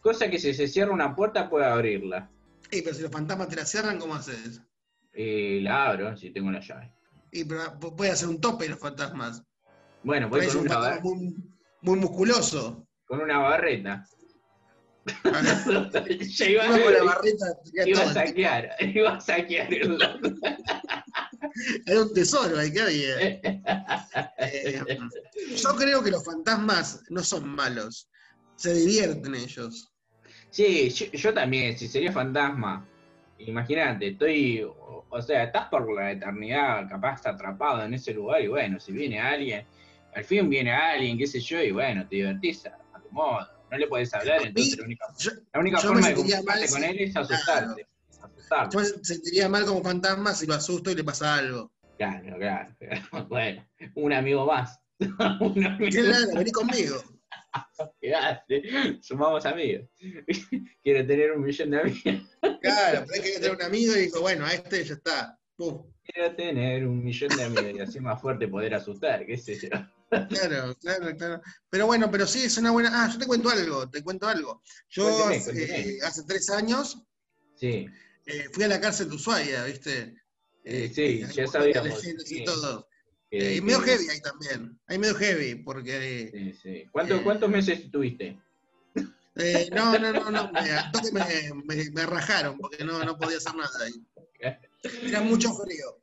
[0.00, 2.30] cosa que si se cierra una puerta puede abrirla.
[2.70, 4.60] Ey, pero si los fantasmas te la cierran, ¿cómo haces?
[5.20, 6.92] Eh, la abro si tengo la llave.
[7.32, 9.42] Y pero pu- puede hacer un tope los fantasmas.
[10.04, 11.34] Bueno, voy con un una, fantasma muy,
[11.82, 12.86] muy musculoso.
[13.04, 14.04] con una barreta.
[16.36, 17.46] Ya iba, con la barreta
[17.84, 19.98] iba a saquear, iba a saquear el.
[21.86, 23.20] Era un tesoro ahí que había.
[23.20, 24.98] Eh,
[25.56, 28.08] yo creo que los fantasmas no son malos.
[28.56, 29.90] Se divierten ellos.
[30.50, 32.86] Sí, yo, yo también, si sería fantasma,
[33.38, 34.66] imagínate, estoy,
[35.10, 39.20] o, sea, estás por la eternidad capaz atrapado en ese lugar y bueno, si viene
[39.20, 39.66] alguien,
[40.14, 43.46] al fin viene alguien, qué sé yo, y bueno, te divertís a, a tu modo.
[43.70, 47.00] No le podés hablar, entonces la única, Yo, la única forma de comunicarte con él
[47.00, 47.86] es asustarte.
[48.22, 48.76] asustarte.
[48.76, 51.70] yo me sentiría mal como fantasma si lo asusto y le pasa algo.
[51.98, 53.02] Claro, claro, claro.
[53.28, 54.80] Bueno, un amigo más.
[55.00, 57.02] un amigo Claro, vení conmigo.
[58.00, 58.98] Quedaste.
[59.02, 59.88] Sumamos amigos.
[60.82, 62.02] Quiero tener un millón de amigos.
[62.62, 65.38] Claro, pero hay que tener un amigo y dijo, bueno, a este ya está.
[65.56, 69.68] Quiero tener un millón de amigos y así más fuerte poder asustar, qué sé yo.
[70.28, 71.42] Claro, claro, claro.
[71.68, 72.90] Pero bueno, pero sí, es una buena.
[72.92, 74.62] Ah, yo te cuento algo, te cuento algo.
[74.88, 75.78] Yo Cuénteme, hace, cuénteme.
[75.80, 77.02] eh, hace tres años
[77.56, 77.86] Sí,
[78.26, 80.14] eh, fui a la cárcel de Ushuaia, ¿viste?
[80.64, 82.44] Eh, sí, ahí ya sabíamos, y sí.
[82.44, 82.87] todo.
[83.30, 84.78] Que- Eh, medio heavy ahí también.
[84.86, 86.30] Ahí medio heavy, porque.
[86.32, 86.84] Sí, sí.
[86.90, 87.22] ¿Cuánto- Eh.
[87.22, 88.38] ¿Cuántos meses estuviste?
[89.36, 90.50] eh, no, no, no, no.
[91.12, 93.92] Me, me, me- rajaron, porque no, no podía hacer nada ahí.
[95.08, 96.00] Era mucho frío.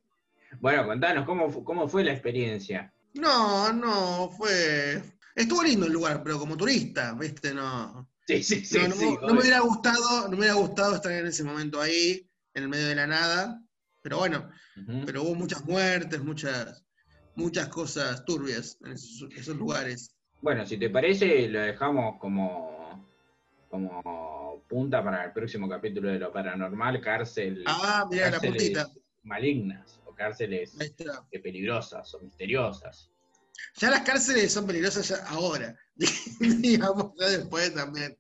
[0.60, 2.94] Bueno, contanos, ¿cómo, ¿cómo fue la experiencia?
[3.14, 5.02] No, no, fue.
[5.36, 7.54] Estuvo lindo el lugar, pero como turista, ¿viste?
[7.54, 8.10] No.
[8.28, 8.78] Sí, sí, sí.
[8.80, 11.80] no, no, sí, no me hubiera gustado, no me hubiera gustado estar en ese momento
[11.82, 13.62] ahí, en el medio de la nada.
[14.02, 14.50] Pero bueno,
[15.06, 16.85] pero hubo muchas muertes, muchas,
[17.36, 20.16] muchas cosas turbias en esos, esos lugares.
[20.42, 23.06] Bueno, si te parece, lo dejamos como,
[23.70, 28.90] como punta para el próximo capítulo de lo paranormal, cárcel, Ah, mira la cárceles puntita.
[29.24, 30.74] malignas o cárceles
[31.32, 33.10] eh, peligrosas o misteriosas.
[33.78, 35.78] Ya las cárceles son peligrosas ya ahora.
[36.40, 38.18] Digamos, ya después también.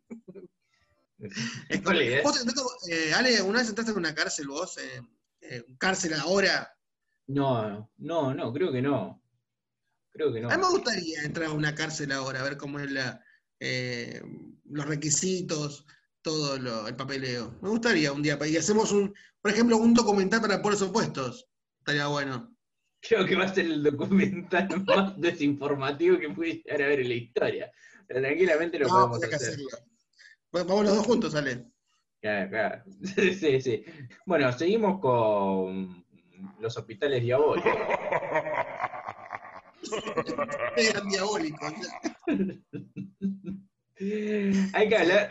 [1.69, 2.23] Es como- ¿Cuál es?
[2.23, 2.37] vos
[2.89, 4.77] eh, Ale, ¿una vez entraste en una cárcel vos?
[4.77, 5.01] Eh,
[5.41, 6.74] eh, ¿Cárcel ahora?
[7.27, 9.21] No, no, no, creo que no.
[10.11, 10.49] Creo que no.
[10.49, 13.23] A mí me gustaría entrar a una cárcel ahora, a ver cómo es la,
[13.59, 14.21] eh,
[14.65, 15.85] los requisitos,
[16.21, 17.57] todo lo- el papeleo.
[17.61, 21.47] Me gustaría un día, y hacemos un, por ejemplo, un documental para polos opuestos.
[21.79, 22.55] Estaría bueno.
[23.01, 27.09] Creo que va a ser el documental más desinformativo que pude llegar a ver en
[27.09, 27.71] la historia.
[28.07, 29.35] Pero tranquilamente lo No, podemos hacer.
[29.35, 29.67] hacerlo.
[30.51, 31.65] Vamos los dos juntos, Ale.
[32.21, 32.83] Claro, claro.
[33.39, 33.83] Sí, sí.
[34.25, 36.04] Bueno, seguimos con
[36.59, 37.71] los hospitales diabólicos.
[40.77, 41.73] Eran diabólicos.
[44.73, 45.29] Hay que hablar.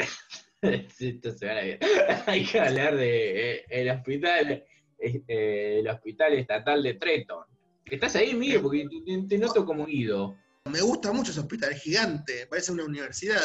[0.98, 1.78] Esto se va a la vida.
[2.26, 4.64] Hay que hablar de eh, el hospital,
[4.98, 7.44] eh, eh, el hospital estatal de Treton.
[7.84, 8.62] ¿Estás ahí, Miguel?
[8.62, 8.86] Porque
[9.28, 10.36] te, noto como ido.
[10.70, 13.38] Me gusta mucho ese hospital, es gigante, parece una universidad.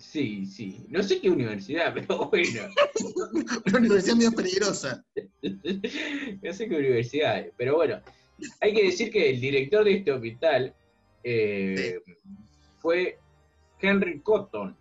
[0.00, 0.86] Sí, sí.
[0.88, 2.62] No sé qué universidad, pero bueno.
[3.66, 5.04] Una universidad medio peligrosa.
[6.42, 8.00] no sé qué universidad pero bueno.
[8.60, 10.74] Hay que decir que el director de este hospital
[11.22, 12.00] eh,
[12.78, 13.18] fue
[13.78, 14.74] Henry Cotton.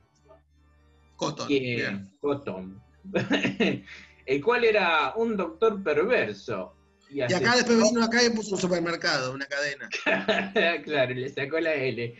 [1.17, 2.09] Cotton.
[2.21, 2.81] Cotton.
[4.25, 6.73] el cual era un doctor perverso.
[7.09, 9.89] Y, Y acá después vino acá y puso un supermercado, una cadena.
[10.83, 12.15] claro, le sacó la L.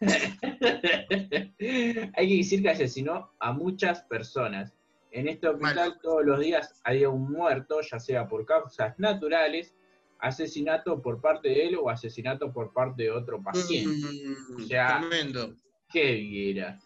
[2.16, 4.72] Hay que decir que asesinó a muchas personas.
[5.10, 5.98] En este hospital Mal.
[6.02, 9.72] todos los días había un muerto, ya sea por causas naturales,
[10.18, 14.06] asesinato por parte de él o asesinato por parte de otro paciente.
[14.06, 14.98] Mm, Ya.
[15.00, 15.54] Tremendo.
[15.92, 16.80] Qué viera.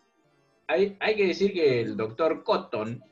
[0.67, 3.03] Hay, hay que decir que el doctor Cotton,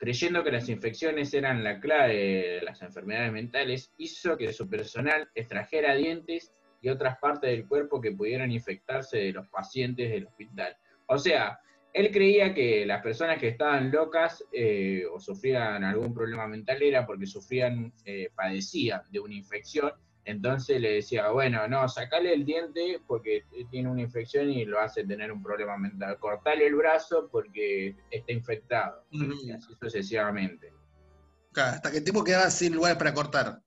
[0.00, 5.28] creyendo que las infecciones eran la clave de las enfermedades mentales, hizo que su personal
[5.34, 10.74] extrajera dientes y otras partes del cuerpo que pudieran infectarse de los pacientes del hospital.
[11.06, 11.60] O sea,
[11.92, 17.04] él creía que las personas que estaban locas eh, o sufrían algún problema mental era
[17.04, 19.92] porque sufrían, eh, padecían de una infección
[20.24, 25.04] entonces le decía, bueno, no, sacale el diente porque tiene una infección y lo hace
[25.04, 26.18] tener un problema mental.
[26.18, 29.04] Cortale el brazo porque está infectado.
[29.10, 30.72] Y así sucesivamente.
[31.52, 33.60] Claro, hasta que el tipo quedaba sin lugares para cortar.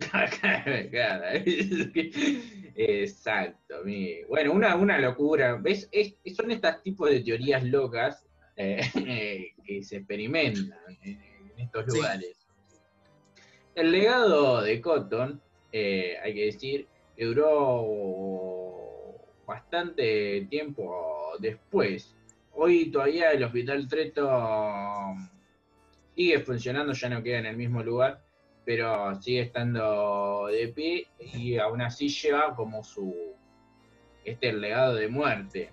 [2.74, 3.84] Exacto.
[3.84, 5.56] mi- Bueno, una, una locura.
[5.56, 5.88] ¿Ves?
[5.92, 8.24] Es- son estos tipos de teorías locas
[8.56, 8.80] eh,
[9.64, 11.96] que se experimentan en, en estos Sí.
[11.96, 12.34] lugares.
[13.74, 15.40] El legado de Cotton,
[15.72, 16.86] eh, hay que decir,
[17.18, 17.84] duró
[19.46, 22.14] bastante tiempo después.
[22.52, 24.28] Hoy todavía el Hospital Treto
[26.14, 28.22] sigue funcionando, ya no queda en el mismo lugar,
[28.64, 33.14] pero sigue estando de pie y aún así lleva como su
[34.24, 35.72] este legado de muerte.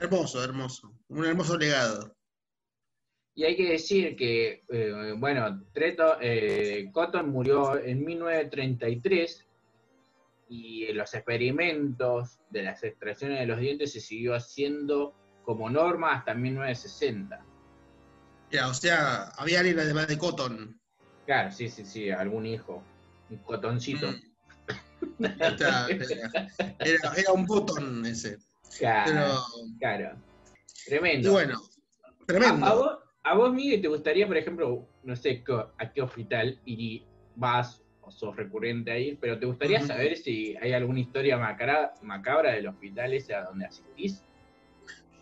[0.00, 0.92] Hermoso, hermoso.
[1.08, 2.14] Un hermoso legado.
[3.38, 9.46] Y hay que decir que, eh, bueno, Treto, eh, Cotton murió en 1933
[10.48, 16.34] y los experimentos de las extracciones de los dientes se siguió haciendo como norma hasta
[16.34, 17.40] 1960.
[18.50, 20.76] Ya, o sea, había alguien además de Cotton.
[21.24, 22.82] Claro, sí, sí, sí, algún hijo,
[23.30, 24.10] un cotoncito.
[24.10, 25.24] Mm.
[25.24, 28.38] Está, era, era- un botón ese.
[28.80, 29.38] Claro, Pero,
[29.78, 30.16] claro.
[30.84, 31.30] y Tremendo.
[31.30, 31.60] bueno,
[32.02, 33.04] A, a tremendo.
[33.28, 35.44] A vos, Miguel, ¿te gustaría, por ejemplo, no sé
[35.78, 37.04] a qué hospital irí,
[37.36, 41.92] vas o sos recurrente a ir, pero te gustaría saber si hay alguna historia macabra,
[42.02, 44.22] macabra del hospital ese a donde asistís?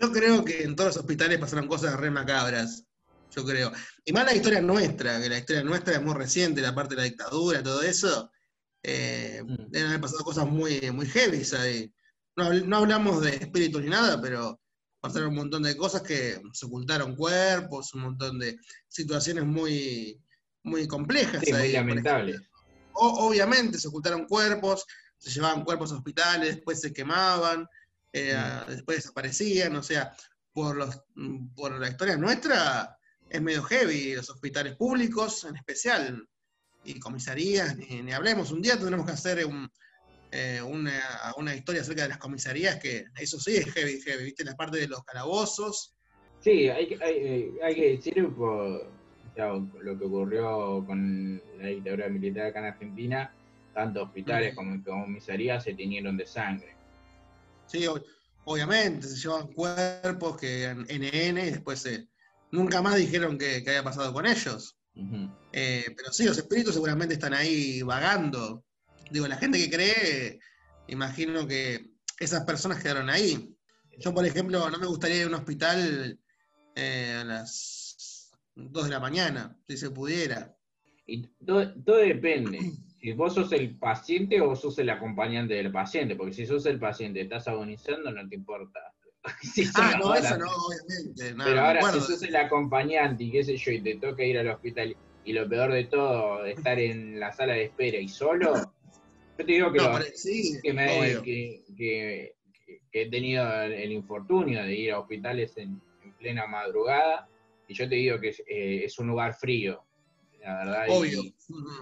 [0.01, 2.87] Yo creo que en todos los hospitales pasaron cosas re macabras.
[3.35, 3.73] Yo creo.
[4.05, 7.01] Y más la historia nuestra, que la historia nuestra es muy reciente, la parte de
[7.01, 8.31] la dictadura, todo eso.
[8.85, 9.71] Eh, Mm.
[9.71, 11.93] deben haber pasado cosas muy, muy heavy ahí.
[12.37, 14.61] No, no hablamos de espíritus ni nada, pero
[15.07, 20.21] pasaron un montón de cosas que se ocultaron cuerpos, un montón de situaciones muy,
[20.63, 21.43] muy complejas.
[21.45, 22.31] Sí, muy ahí, por lamentable.
[22.33, 22.51] ejemplo.
[22.95, 24.85] O- obviamente se ocultaron cuerpos,
[25.19, 27.67] se llevaban cuerpos a hospitales, después se quemaban,
[28.13, 28.71] eh, Mm.
[28.71, 30.15] después desaparecían, o sea,
[30.53, 30.99] por, los,
[31.55, 32.97] por la historia nuestra,
[33.29, 36.27] es medio heavy, los hospitales públicos en especial,
[36.85, 38.53] y comisarías, ni, ni hablemos.
[38.53, 39.71] Un día tendremos que hacer un,
[40.33, 41.01] eh, una,
[41.37, 44.45] una historia acerca de las comisarías, que eso sí es heavy, heavy, ¿viste?
[44.45, 45.95] La parte de los calabozos.
[46.41, 48.91] Sí, hay, que- hay, eh, hay que decir por
[49.83, 53.35] lo que ocurrió con la dictadura militar acá en Argentina,
[53.75, 56.75] tanto hospitales como comisarías se tiñeron de sangre.
[57.67, 58.03] Sí, ob-
[58.45, 62.09] obviamente, se llevan cuerpos que eran NN y después se,
[62.51, 64.77] nunca más dijeron que, que había pasado con ellos.
[65.53, 68.65] Eh, pero sí, los espíritus seguramente están ahí vagando.
[69.11, 70.41] Digo, la gente que cree,
[70.89, 73.57] imagino que esas personas quedaron ahí.
[73.99, 76.19] Yo, por ejemplo, no me gustaría ir a un hospital
[76.75, 80.57] eh, a las 2 de la mañana, si se pudiera.
[81.07, 82.59] Y todo, todo depende.
[83.01, 86.79] Si vos sos el paciente o sos el acompañante del paciente, porque si sos el
[86.79, 88.81] paciente y estás agonizando, no te importa.
[89.43, 91.35] Si Ah, no, eso no, obviamente.
[91.35, 94.39] no, Pero ahora, si sos el acompañante y qué sé yo, y te toca ir
[94.39, 98.55] al hospital, y lo peor de todo, estar en la sala de espera y solo,
[99.39, 102.33] yo te digo que, No, lo- pero sí, que, me-
[102.93, 107.29] he tenido el, infortunio de ir a hospitales en, en plena madrugada,
[107.69, 109.85] y yo te digo que es, eh, es un lugar frío,
[110.41, 110.87] la verdad.
[110.89, 111.23] Obvio.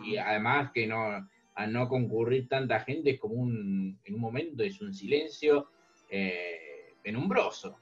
[0.05, 4.63] y además que no, al no concurrir tanta gente es como un, en un momento
[4.63, 5.69] es un silencio
[6.09, 7.79] eh, penumbroso.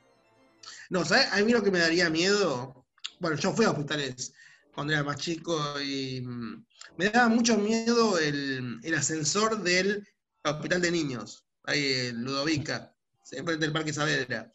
[0.90, 1.32] No, ¿sabes?
[1.32, 2.86] A mí lo que me daría miedo,
[3.18, 4.34] bueno, yo fui a hospitales
[4.74, 6.64] cuando era más chico y mm,
[6.96, 10.06] me daba mucho miedo el, el ascensor del
[10.44, 12.94] hospital de niños, ahí en Ludovica,
[13.30, 14.52] enfrente del Parque Saavedra.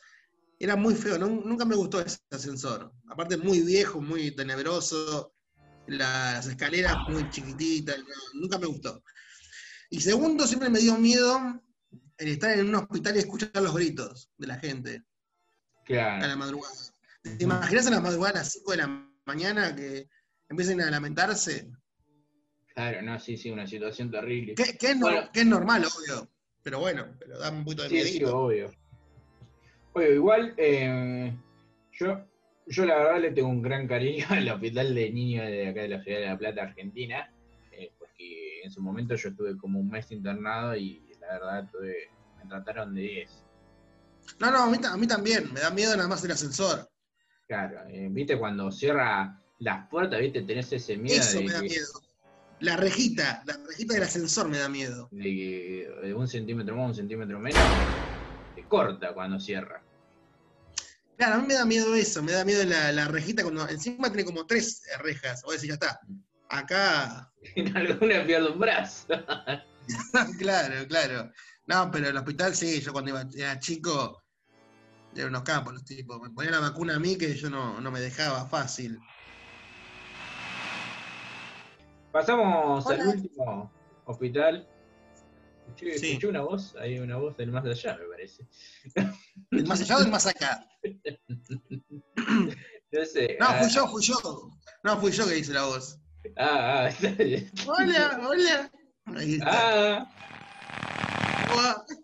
[0.60, 2.92] Era muy feo, nu- nunca me gustó ese ascensor.
[3.10, 5.34] Aparte muy viejo, muy tenebroso,
[5.88, 8.06] las escaleras muy chiquititas, no,
[8.42, 9.04] nunca me gustó.
[9.90, 11.62] Y segundo, siempre me dio miedo
[12.18, 15.06] el estar en un hospital y escuchar los gritos de la gente a la
[15.86, 16.38] Claro.
[16.38, 16.76] madrugada.
[17.22, 20.10] ¿Te imaginas a la madrugada a las 5 de la mañana que
[20.50, 21.70] empiecen a lamentarse?
[22.78, 24.54] Claro, no, sí, sí, una situación terrible.
[24.54, 25.30] Que, que es, no- Bueno.
[25.34, 26.30] que es normal, obvio.
[26.62, 28.70] Pero bueno, pero da un poquito de Sí, sí, obvio.
[29.94, 31.36] Oye, igual, eh,
[31.94, 32.24] yo,
[32.68, 35.88] yo la verdad le tengo un gran cariño al hospital de niños de acá de
[35.88, 37.34] la ciudad de La Plata, Argentina,
[37.72, 41.96] eh, porque en su momento yo estuve como un mes internado y la verdad tuve,
[42.38, 43.44] me trataron de 10.
[44.40, 45.52] No, no, a mí, a mí también.
[45.52, 46.88] Me da miedo nada más el ascensor.
[47.48, 51.62] Claro, eh, viste cuando cierra las puertas, viste, tenés ese miedo Eso de, me da
[51.62, 51.88] que- miedo.
[52.60, 55.10] La rejita, la rejita del ascensor me da miedo.
[55.12, 57.60] de un centímetro más, un centímetro menos,
[58.56, 59.84] te corta cuando cierra.
[61.18, 64.10] Claro, a mí me da miedo eso, me da miedo la, la rejita cuando encima
[64.10, 65.42] tiene como tres rejas.
[65.46, 66.00] O decir, ya está.
[66.50, 69.08] Acá, En alguna pierdo un brazo.
[70.40, 71.32] claro, claro.
[71.66, 74.24] No, pero el hospital sí, yo cuando iba, era chico,
[75.16, 76.20] era unos campos los tipos.
[76.22, 78.98] Me ponían la vacuna a mí que yo no, no me dejaba fácil.
[82.18, 83.72] Pasamos al último
[84.06, 84.68] hospital.
[85.68, 86.08] Escuché, Sí.
[86.08, 88.44] escuché una voz, hay una voz del más allá, me parece.
[89.52, 90.68] ¿El más allá o el más acá?
[92.90, 93.38] No sé.
[93.40, 94.16] No, ah, fui yo, fui yo.
[94.82, 96.00] No, fui yo que hice la voz.
[96.38, 97.52] Ah, ah, está bien.
[97.68, 98.72] Hola, hola.
[99.16, 99.98] Ahí está.
[100.00, 101.86] ah.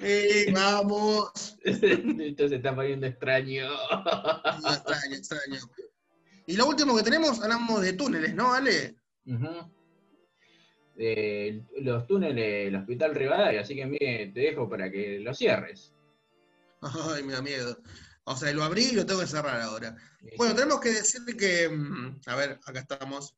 [0.00, 1.56] Eh, vamos.
[1.64, 3.68] esto se está poniendo extraño.
[3.68, 5.58] No, extraño, extraño.
[6.48, 8.96] Y lo último que tenemos, hablamos de túneles, ¿no, Ale?
[10.96, 15.92] Eh, los túneles del Hospital Rivadavia, así que mire, te dejo para que lo cierres.
[16.80, 17.78] Ay, me da miedo.
[18.24, 19.94] O sea, lo abrí y lo tengo que cerrar ahora.
[20.38, 21.68] Bueno, tenemos que decir que.
[21.68, 23.34] mm, A ver, acá estamos.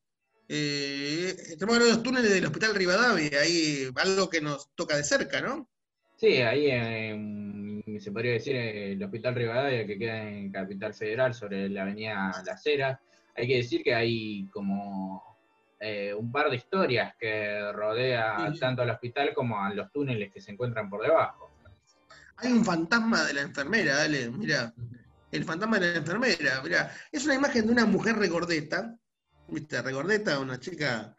[0.47, 5.41] Eh, tenemos que los túneles del Hospital Rivadavia, ahí algo que nos toca de cerca,
[5.41, 5.69] ¿no?
[6.17, 7.60] Sí, ahí en-
[8.01, 12.65] se podría decir el Hospital Rivadavia, que queda en Capital Federal, sobre la avenida Las
[12.65, 12.99] Heras.
[13.35, 15.23] Hay que decir que hay como
[15.79, 18.59] eh, un par de historias que rodea Sí.
[18.59, 21.49] tanto al hospital como a los túneles que se encuentran por debajo.
[22.37, 24.73] Hay un fantasma de la enfermera, dale, mira.
[25.31, 26.91] El fantasma de la enfermera, mira.
[27.11, 28.95] Es una imagen de una mujer regordeta,
[29.47, 29.81] ¿viste?
[29.81, 31.15] Regordeta, una chica,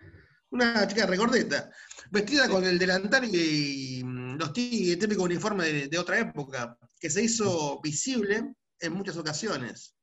[0.53, 1.71] una chica regordeta,
[2.11, 7.11] vestida con el delantal y, mm, los el típico uniforme de, de otra época, que
[7.11, 9.95] se hizo visible en muchas ocasiones.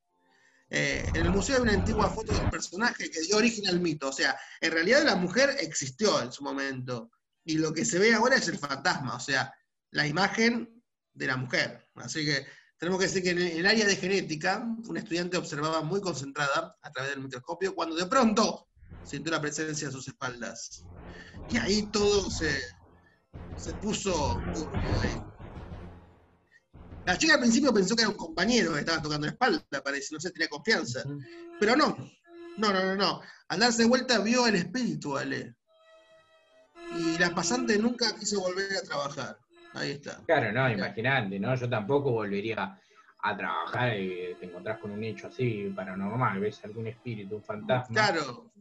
[0.72, 4.10] Eh, en el museo hay una antigua foto del personaje que dio origen al mito.
[4.10, 7.12] O sea, en realidad la mujer existió en su momento.
[7.44, 9.52] Y lo que se ve ahora es el fantasma, o sea,
[9.92, 10.84] la imagen
[11.14, 11.88] de la mujer.
[11.96, 12.46] Así que
[12.78, 16.92] tenemos que decir que en el área de genética, un estudiante observaba muy concentrada a
[16.92, 18.69] través del microscopio cuando de pronto
[19.04, 20.86] sintió la presencia a sus espaldas.
[21.50, 22.52] Y ahí todo se,
[23.56, 25.34] se puso turbio.
[27.06, 30.14] La chica al principio pensó que era un compañero que estaba tocando la espalda, parece,
[30.14, 31.02] no sé, tenía confianza.
[31.60, 31.98] Pero no,
[32.58, 33.22] no, no, no, no.
[33.48, 35.56] Al darse vuelta vio el espíritu, Ale.
[36.98, 39.38] Y la pasante nunca quiso volver a trabajar.
[39.74, 40.22] Ahí está.
[40.26, 41.56] Claro, no, imagínate, ¿no?
[41.56, 42.80] Yo tampoco volvería
[43.22, 47.94] a trabajar y te encontrás con un hecho así paranormal, ves algún espíritu, un fantasma.
[47.94, 48.52] Claro.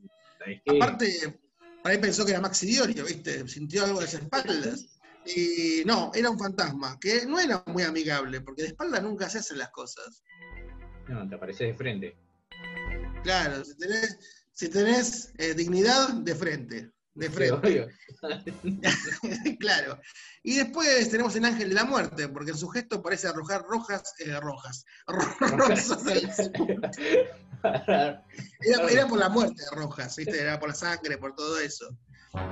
[0.67, 1.39] Aparte,
[1.83, 3.47] para ahí pensó que era Maxi Diorio, ¿viste?
[3.49, 4.87] Sintió algo de las espaldas.
[5.27, 9.39] Y no, era un fantasma, que no era muy amigable, porque de espaldas nunca se
[9.39, 10.23] hacen las cosas.
[11.07, 12.17] No, te apareces de frente.
[13.23, 14.19] Claro, si tenés,
[14.53, 16.91] si tenés eh, dignidad, de frente.
[17.19, 17.89] De frente.
[19.59, 20.01] claro.
[20.45, 24.15] Y después tenemos el ángel de la muerte, porque en su gesto parece arrojar rojas,
[24.21, 24.85] eh, rojas.
[25.39, 26.05] rosas
[28.61, 30.41] Era, era por la muerte de Rojas, ¿viste?
[30.41, 31.89] Era por la sangre, por todo eso.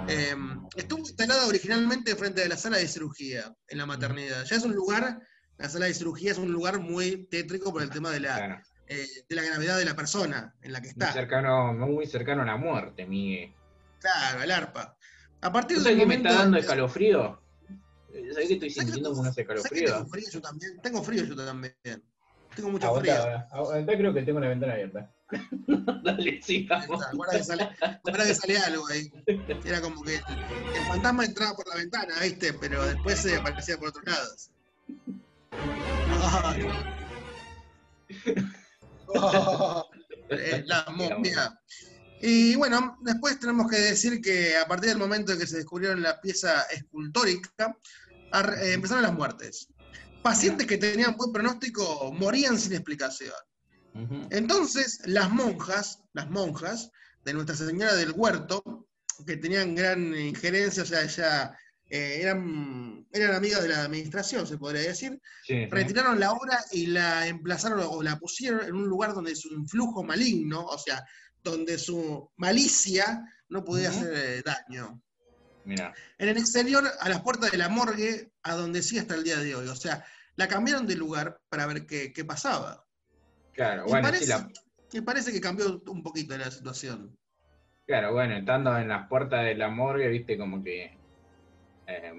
[0.08, 0.34] Eh,
[0.74, 4.44] estuvo instalada originalmente frente a la sala de cirugía, en la maternidad.
[4.46, 5.20] Ya es un lugar,
[5.58, 9.06] la sala de cirugía es un lugar muy tétrico por el tema de la, eh,
[9.28, 11.12] de la gravedad de la persona en la que muy está.
[11.12, 13.55] cercano, muy cercano a la muerte, Miguel.
[14.00, 14.96] Claro, el arpa.
[15.40, 17.42] A partir ¿Tú del que me momento está dando escalofrío?
[18.32, 19.92] ¿Sabés que estoy ¿Sabés que sintiendo como unos ¿sabés que escalofríos?
[19.92, 20.80] tengo frío yo también?
[20.82, 21.74] Tengo frío yo también.
[22.54, 23.12] Tengo mucho frío.
[23.12, 25.12] aguanta, aguanta, creo que tengo la ventana abierta.
[26.04, 27.04] Dale, sigamos.
[27.12, 27.68] Guarda que sale,
[28.02, 29.10] guarda que sale algo ahí.
[29.64, 30.20] Era como que
[30.72, 32.52] el fantasma entraba por la ventana, ¿viste?
[32.54, 34.50] Pero después se aparecía por otros lados.
[39.08, 39.84] Oh,
[40.30, 41.56] eh, la momia.
[42.20, 46.02] Y bueno, después tenemos que decir que a partir del momento en que se descubrieron
[46.02, 47.76] la pieza escultórica,
[48.32, 49.68] eh, empezaron las muertes.
[50.22, 53.32] Pacientes que tenían buen pronóstico morían sin explicación.
[54.30, 56.90] Entonces, las monjas, las monjas
[57.24, 58.86] de Nuestra Señora del Huerto,
[59.26, 61.56] que tenían gran injerencia, o sea, ya
[61.88, 66.86] eh, eran, eran amigas de la administración, se podría decir, Sí, retiraron la obra y
[66.86, 71.04] la emplazaron o la pusieron en un lugar donde su influjo maligno, o sea,
[71.50, 75.00] donde su malicia no podía hacer eh, daño.
[75.64, 79.24] Mira, En el exterior, a las puertas de la morgue, a donde sí hasta el
[79.24, 79.66] día de hoy.
[79.68, 80.04] O sea,
[80.36, 82.84] la cambiaron de lugar para ver qué, qué pasaba.
[83.52, 84.50] claro, Y bueno, parece, sí, la-
[84.92, 87.16] y parece que cambió un poquito la situación.
[87.86, 90.98] claro, bueno, estando en las puertas de la morgue, viste como que
[91.86, 92.12] eh,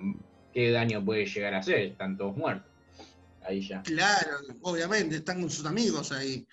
[0.54, 2.72] qué daño puede llegar a hacer, están todos muertos.
[3.42, 3.82] Ahí ya.
[3.84, 6.46] Claro, obviamente, están con sus amigos ahí.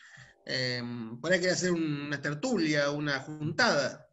[0.46, 0.82] Eh,
[1.20, 4.08] por ahí quería hacer una tertulia, una juntada.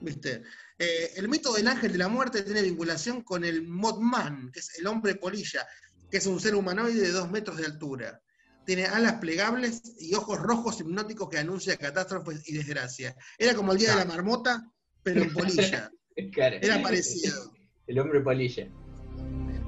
[0.00, 0.42] ¿Viste?
[0.78, 4.78] Eh, el mito del ángel de la muerte tiene vinculación con el Mothman, que es
[4.78, 5.66] el hombre polilla,
[6.10, 8.20] que es un ser humanoide de dos metros de altura.
[8.66, 13.16] Tiene alas plegables y ojos rojos hipnóticos que anuncia catástrofes y desgracia.
[13.38, 14.70] Era como el día de la marmota,
[15.02, 15.90] pero en polilla.
[16.16, 17.52] Era parecido.
[17.86, 18.68] El hombre polilla.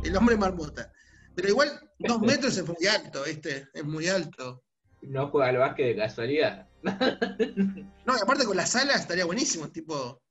[0.02, 0.92] El hombre marmota.
[1.34, 3.68] Pero igual, dos metros es muy alto, ¿viste?
[3.72, 4.64] Es muy alto.
[5.02, 6.68] No juega al básquet de casualidad.
[8.06, 10.22] No, y aparte con las alas estaría buenísimo, tipo.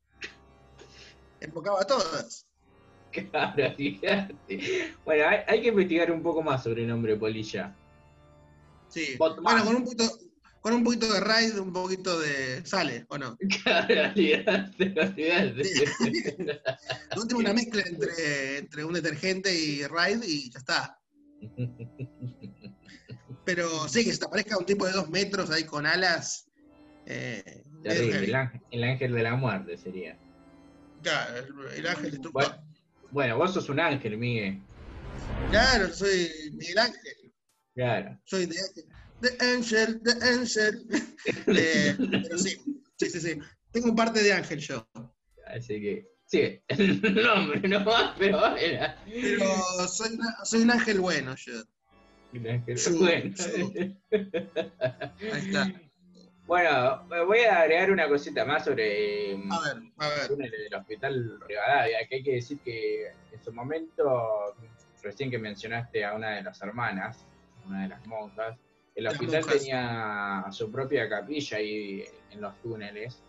[1.40, 2.48] Enfocaba a todas.
[3.12, 4.36] Claro, fíjate.
[5.06, 7.76] Bueno, hay, hay que investigar un poco más sobre el hombre polilla.
[8.88, 9.16] Sí.
[9.18, 9.44] Botman.
[9.44, 10.04] Bueno, con un poquito,
[10.62, 12.66] con un poquito de raid, un poquito de.
[12.66, 13.38] sale, ¿o no?
[13.64, 14.94] Claro, olvidate,
[17.16, 21.00] último una mezcla entre, entre un detergente y raid y ya está.
[23.48, 26.50] Pero sí, que se te aparezca un tipo de dos metros ahí con alas.
[27.06, 30.18] Eh, Terrible, el ángel, el ángel de la muerte sería.
[31.02, 32.34] Claro, el, el ángel destructor.
[32.34, 32.68] Bueno,
[33.12, 34.62] bueno, vos sos un ángel, Miguel.
[35.50, 37.34] Claro, soy Miguel Ángel.
[37.74, 38.20] Claro.
[38.26, 38.58] Soy de
[39.22, 40.86] The Angel, The Angel.
[41.48, 42.58] Eh, pero sí,
[42.98, 43.40] sí, sí, sí.
[43.72, 44.86] Tengo parte de ángel yo.
[45.46, 47.86] Así que, sí, el nombre no
[48.20, 48.94] pero bueno.
[49.06, 51.64] Pero soy, soy un ángel bueno yo.
[52.32, 53.34] Bueno.
[54.12, 55.72] Ahí está.
[56.46, 60.52] Bueno, me voy a agregar una cosita más sobre mm, A ver, a el túnel
[60.52, 64.56] del hospital Rivadavia, que hay que decir que en su momento,
[65.04, 67.26] recién que mencionaste a una de las hermanas,
[67.66, 68.58] una de las monjas,
[68.96, 69.60] el Las hospital monjas.
[69.60, 73.22] tenía su propia capilla ahí en los túneles.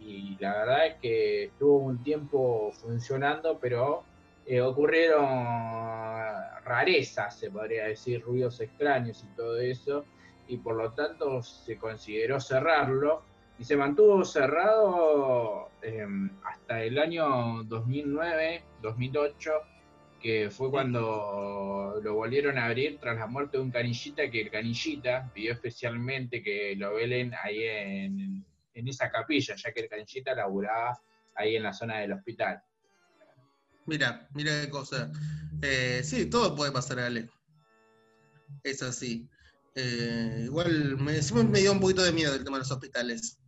[0.00, 4.04] Y la verdad es que estuvo un tiempo funcionando, pero
[4.48, 5.28] eh, ocurrieron
[6.64, 10.06] rarezas, se podría decir, ruidos extraños y todo eso,
[10.46, 13.22] y por lo tanto se consideró cerrarlo
[13.58, 16.06] y se mantuvo cerrado eh,
[16.44, 19.52] hasta el año 2009, 2008,
[20.18, 24.50] que fue cuando lo volvieron a abrir tras la muerte de un canillita, que el
[24.50, 30.34] canillita pidió especialmente que lo velen ahí en, en esa capilla, ya que el canillita
[30.34, 30.98] laburaba
[31.34, 32.62] ahí en la zona del hospital.
[33.88, 35.10] Mira, mira qué cosa.
[35.62, 37.28] Eh, sí, todo puede pasar, Ale.
[38.62, 39.28] Es así.
[39.74, 41.12] Eh, igual me,
[41.60, 43.38] dio un poquito de miedo el tema de los hospitales.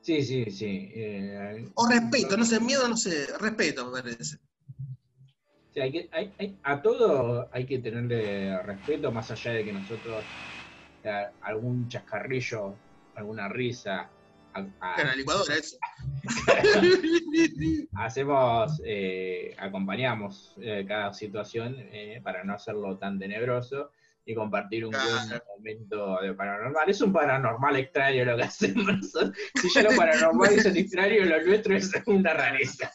[0.00, 0.90] Sí, sí, sí.
[0.94, 4.38] eh, O respeto, no sé, miedo, no sé, respeto me parece.
[5.70, 9.72] sí, hay que- hay- hay- a todo hay que tenerle respeto, más allá de que
[9.72, 10.38] nosotros
[11.04, 12.80] eh, algún chascarrillo,
[13.14, 14.12] alguna risa,
[14.54, 15.76] a- la licuadora, eso.
[17.96, 23.90] hacemos, eh, acompañamos eh, cada situación eh, para no hacerlo tan tenebroso
[24.24, 26.88] y compartir un buen momento de paranormal.
[26.88, 29.12] Es un paranormal extraño lo que hacemos.
[29.60, 32.92] Si ya lo paranormal es extraño, lo nuestro es una rareza.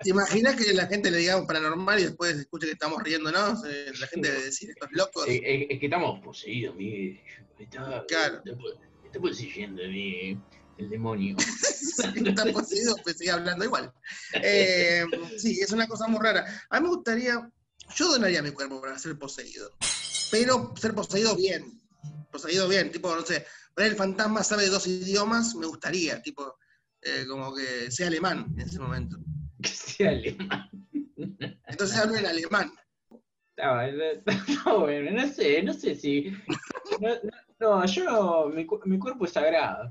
[0.00, 3.62] ¿Te imaginas que la gente le digamos paranormal y después escuche que estamos riéndonos?
[4.00, 5.24] La gente debe decir, estos locos.
[5.26, 6.76] Es que estamos poseídos.
[6.76, 7.22] Me
[7.58, 8.42] está, Claro.
[8.44, 8.52] está
[9.06, 10.38] está poseyendo a mí
[10.78, 11.36] el demonio.
[12.14, 13.92] Está poseído, pues sigue hablando igual.
[14.34, 15.04] Eh,
[15.38, 16.44] sí, es una cosa muy rara.
[16.70, 17.50] A mí me gustaría,
[17.94, 19.70] yo donaría mi cuerpo para ser poseído,
[20.30, 21.80] pero ser poseído bien,
[22.30, 23.46] poseído bien, tipo, no sé,
[23.76, 26.56] el fantasma sabe dos idiomas, me gustaría, tipo,
[27.02, 29.18] eh, como que sea alemán en ese momento.
[29.62, 30.70] que sea alemán.
[31.68, 32.72] Entonces hablo en alemán.
[33.56, 36.30] Está bueno, está bueno, no sé, no sé si.
[37.00, 39.90] No, no, no, yo, mi, mi cuerpo es sagrado.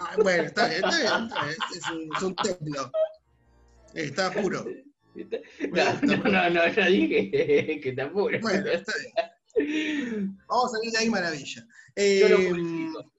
[0.00, 2.92] Ah, bueno, está bien, está bien, está bien, Es, un, es un templo.
[3.94, 4.64] Está puro.
[5.14, 8.40] No, no, no, no, yo dije que te apures.
[8.40, 8.92] Bueno, está
[9.56, 10.38] bien.
[10.48, 11.66] Vamos a salir de ahí maravilla.
[11.96, 13.12] Yo lo Eh, publicito.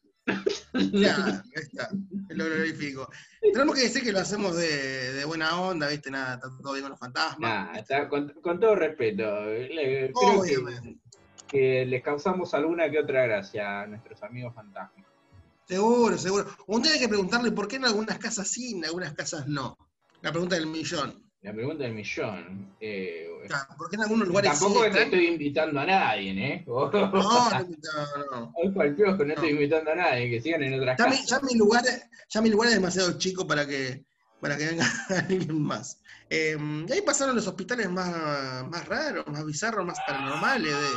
[0.93, 1.89] Ya, está,
[2.29, 3.09] lo glorifico.
[3.41, 6.09] Tenemos que decir que lo hacemos de, de buena onda, ¿viste?
[6.09, 7.39] Nada, está todo bien con los fantasmas.
[7.73, 10.97] Nah, está- con, con todo respeto, creo que, Obviamente.
[11.49, 15.05] que les causamos alguna que otra gracia a nuestros amigos fantasmas.
[15.67, 16.45] Seguro, seguro.
[16.67, 19.77] Un día hay que preguntarle por qué en algunas casas sí en algunas casas no.
[20.21, 21.23] La pregunta del millón.
[21.41, 22.75] La pregunta del millón.
[22.79, 23.27] eh,
[23.77, 26.63] ¿Por qué en algunos lugares tampoco sí te estoy invitando a nadie, ¿eh?
[26.67, 28.53] No, no, no, no.
[28.81, 29.33] Al piojo, no, No.
[29.33, 31.27] estoy invitando a nadie, que sigan en otras Ya mi, casas.
[31.29, 31.83] ya mi lugar,
[32.29, 34.03] ya mi lugar es demasiado chico para que,
[34.39, 34.85] para que venga
[35.29, 35.99] alguien más.
[36.29, 36.55] Eh,
[36.87, 40.89] y ahí pasaron los hospitales más, más raros, más bizarros, más paranormales de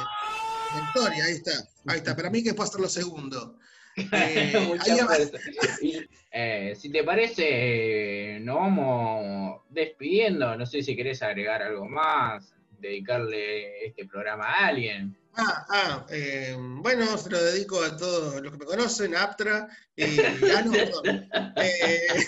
[0.78, 1.24] la historia.
[1.24, 1.52] Ahí está,
[1.86, 2.14] ahí está.
[2.14, 3.58] Para mí que puedo hacer lo segundo.
[3.96, 4.78] Eh.
[5.82, 5.98] Y,
[6.32, 10.56] eh, si te parece, eh, nos vamos despidiendo.
[10.56, 15.16] No sé si querés agregar algo más, dedicarle este programa a alguien.
[15.36, 19.68] Ah, ah, eh, bueno, se lo dedico a todos los que me conocen, a Aptra.
[19.96, 20.04] Y,
[20.56, 21.28] ah, no, perdón.
[21.56, 22.26] Eh,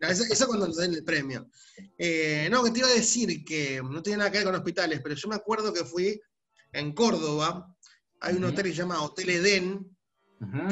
[0.00, 1.46] no, eso, eso cuando nos den el premio.
[2.50, 5.14] No, que te iba a decir que no tiene nada que ver con hospitales, pero
[5.14, 6.20] yo me acuerdo que fui
[6.72, 7.74] en Córdoba.
[8.20, 9.93] Hay un hotel que se llama Hotel Edén,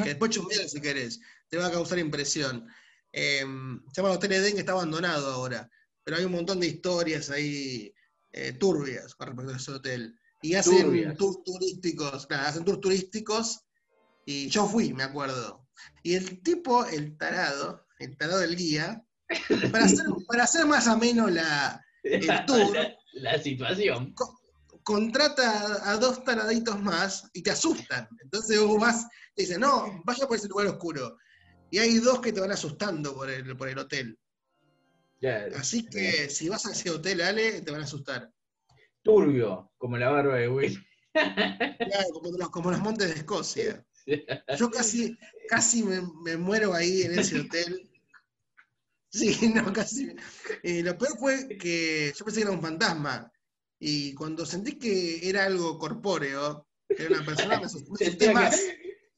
[0.03, 2.67] Que después si querés, te va a causar impresión.
[3.11, 3.45] Eh,
[3.91, 5.69] se llama Hotel Edén, que está abandonado ahora,
[6.03, 7.93] pero hay un montón de historias ahí
[8.31, 10.19] eh, turbias con respecto a ese hotel.
[10.41, 11.17] Y hacen Turbias.
[11.17, 13.61] tours turísticos, claro, hacen tours turísticos,
[14.25, 15.67] y yo fui, me acuerdo.
[16.01, 19.05] Y el tipo, el tarado, el tarado del guía,
[19.71, 24.13] para hacer, para hacer más ameno la, el tour, la, la situación.
[24.83, 28.07] Contrata a dos taraditos más y te asustan.
[28.21, 31.17] Entonces vos vas, te dicen, no, vaya por ese lugar oscuro.
[31.71, 34.17] Y hay dos que te van asustando por el, por el hotel.
[35.57, 38.29] Así que si vas a ese hotel, Ale, te van a asustar.
[39.01, 40.77] turbio, como la barba de Will.
[41.13, 43.85] Claro, como, los, como los montes de Escocia.
[44.57, 45.17] Yo casi,
[45.47, 47.89] casi me, me muero ahí en ese hotel.
[49.13, 50.15] Sí, no, casi.
[50.63, 53.31] Eh, lo peor fue que yo pensé que era un fantasma.
[53.79, 57.67] Y cuando sentí que era algo corpóreo, que era una persona, me
[57.97, 58.59] Sentía más.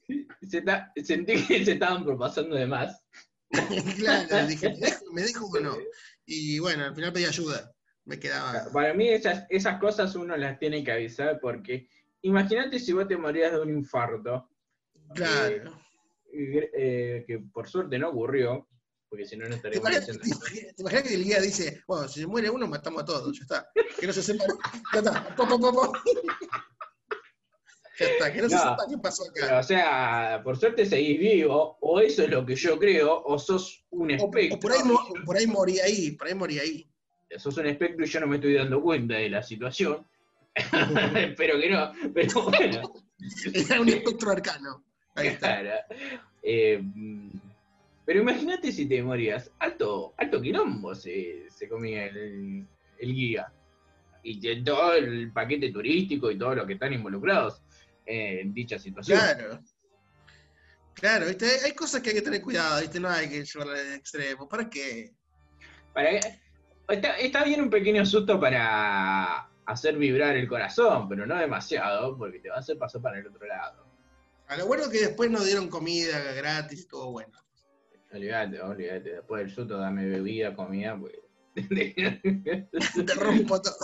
[0.07, 3.03] que- se ta- sentí que se estaban propasando de más.
[3.97, 4.69] claro, dije,
[5.11, 5.77] ¿me dejo, ¿me o no?
[6.25, 7.71] Y bueno, al final pedí ayuda.
[8.05, 8.71] Me quedaba.
[8.71, 11.87] Para mí esas, esas cosas uno las tiene que avisar porque
[12.21, 14.49] imagínate si vos te morías de un infarto,
[15.15, 15.71] Claro.
[16.31, 18.67] eh, eh, que por suerte no ocurrió,
[19.16, 20.24] porque si no, no ¿Te estaríamos imaginas, diciendo.
[20.24, 23.05] te imaginas- te imaginas que el guía dice, bueno, si se muere uno, matamos a
[23.05, 23.70] todos, ya está.
[23.99, 24.43] Que no se sepa,
[24.93, 25.36] ya está.
[25.36, 25.93] Po, po, po, po.
[27.97, 29.59] Ya está, que no, se sepa qué pasó Pero, acá.
[29.59, 33.86] o sea, por suerte seguís vivo, o eso es lo que yo creo, o sos
[33.91, 34.57] un espectro.
[34.57, 36.89] o por, ahí, mo- o por ahí morí ahí, por ahí morí ahí.
[37.38, 40.05] Sos un espectro y yo no me estoy dando cuenta de la situación.
[40.55, 42.93] Espero que no, pero bueno.
[43.53, 44.84] Era un espectro arcano.
[45.16, 45.61] Ahí está.
[45.61, 45.80] Claro.
[46.43, 46.82] Eh,
[48.05, 49.51] pero imagínate si te morías.
[49.59, 52.67] Alto, alto quilombo se, se comía el,
[52.99, 53.51] el guía.
[54.23, 57.61] Y de todo el paquete turístico y todos los que están involucrados
[58.05, 59.19] en dicha situación.
[59.19, 59.59] Claro.
[60.93, 61.45] Claro, ¿viste?
[61.65, 62.99] Hay cosas que hay que tener cuidado, ¿viste?
[62.99, 64.47] No hay que llevarla al extremo.
[64.47, 65.13] ¿Para qué?
[65.93, 66.11] Para,
[66.87, 72.39] está, está bien un pequeño susto para, hacer vibrar el corazón, pero no demasiado, porque
[72.39, 73.85] te va a hacer pasar para el otro lado.
[74.47, 77.37] A lo bueno que después nos dieron comida gratis y todo bueno.
[78.16, 81.13] Olvídate, olvídate, después del susto dame bebida, comida, pues.
[81.55, 83.76] Te rompo todo.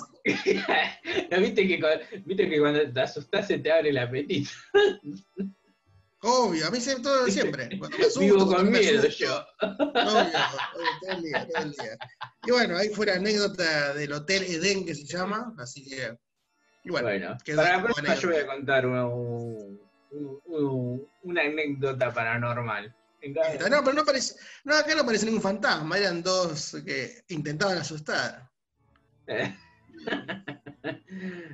[1.32, 4.50] ¿No ¿Viste, que, cu- viste que cuando te asustás se te abre el apetito.
[6.24, 7.68] Obvio, a mí se, todo siempre.
[7.80, 9.46] Cuando me asusto, Vivo cuando con miedo asusto, yo.
[9.62, 11.98] Obvio, obvio, todo el día, todo el día.
[12.46, 16.16] Y bueno, ahí fue la anécdota del Hotel Edén que se llama, así que.
[16.84, 19.80] Y bueno, Bueno, quedó para la próxima yo voy a contar un-
[20.12, 22.96] un- un- una anécdota paranormal.
[23.70, 28.50] No, pero no parece, no, acá no parece ningún fantasma, eran dos que intentaban asustar.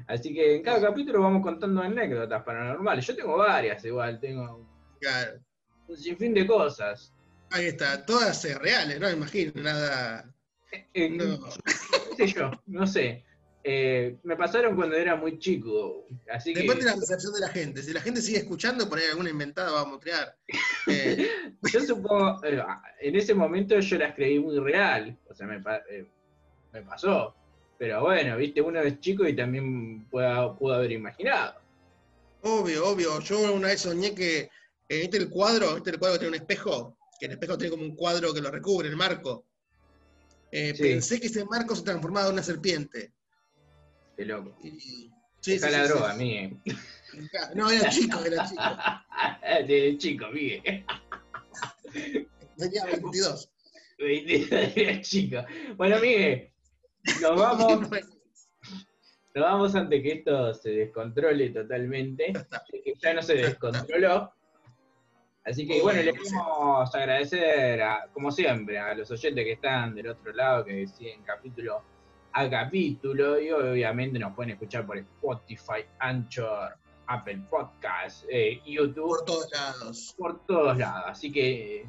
[0.07, 3.05] Así que en cada capítulo vamos contando anécdotas paranormales.
[3.05, 4.65] Yo tengo varias igual, tengo
[5.01, 5.39] Claro.
[5.87, 7.13] un sinfín de cosas.
[7.51, 10.33] Ahí está, todas eh, reales, no me imagino, nada.
[10.93, 11.39] Eh, No.
[12.17, 13.23] qué sé yo, no sé.
[13.69, 17.49] Eh, me pasaron cuando era muy chico, así que Depende de la percepción de la
[17.49, 17.83] gente.
[17.83, 20.35] Si la gente sigue escuchando, por ahí alguna inventada va a mostrar.
[20.89, 21.27] Eh,
[21.73, 22.63] yo supongo, eh,
[23.01, 25.57] en ese momento yo las creí muy real, o sea, me,
[25.89, 26.05] eh,
[26.71, 27.35] me pasó.
[27.77, 31.55] Pero bueno, viste, uno es chico y también pueda- pudo haber imaginado.
[32.41, 33.19] obvio, obvio.
[33.19, 34.49] Yo una vez soñé que,
[34.87, 35.75] eh, ¿viste el cuadro?
[35.75, 36.97] ¿Viste el cuadro que tiene un espejo?
[37.19, 39.43] Que el espejo tiene como un cuadro que lo recubre, el marco.
[40.53, 40.83] Eh, Sí.
[40.83, 43.11] Pensé que ese marco se transformaba en una serpiente.
[44.17, 44.57] Qué loco.
[44.63, 44.79] Y,
[45.39, 46.19] sí, Está sí, la sí, droga, sí.
[46.19, 46.61] mí.
[47.55, 48.61] No, era chico, era chico.
[49.67, 50.85] De chico, Miguel.
[52.57, 53.49] Tenía 22.
[53.99, 55.43] Era chico.
[55.75, 56.51] Bueno, Miguel,
[57.21, 57.89] nos vamos, nos
[59.33, 62.33] vamos antes que esto se descontrole totalmente.
[62.71, 64.31] Que ya no se descontroló.
[65.45, 70.09] Así que bueno, le queremos agradecer, a, como siempre, a los oyentes que están del
[70.09, 71.83] otro lado, que siguen capítulo
[72.37, 76.77] a capítulo, y obviamente nos pueden escuchar por Spotify, Anchor,
[77.07, 80.15] Apple Podcast, eh, YouTube Por todos lados.
[80.15, 81.05] por todos lados.
[81.07, 81.87] Así que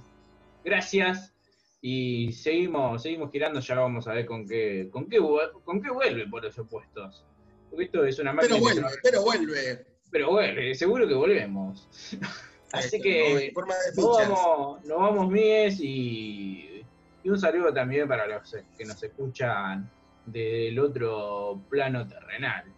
[0.64, 1.34] gracias
[1.82, 5.18] y seguimos, seguimos girando, ya vamos a ver con qué, con qué,
[5.64, 7.26] con qué vuelve por los opuestos.
[7.68, 9.86] Porque esto es una máquina Pero vuelve, pero vuelve.
[10.10, 11.86] pero vuelve, seguro que volvemos.
[12.72, 16.82] Así Esto, que nos vamos, nos vamos Mies y,
[17.22, 19.90] y un saludo también para los que nos escuchan
[20.30, 22.72] del otro plano terrenal.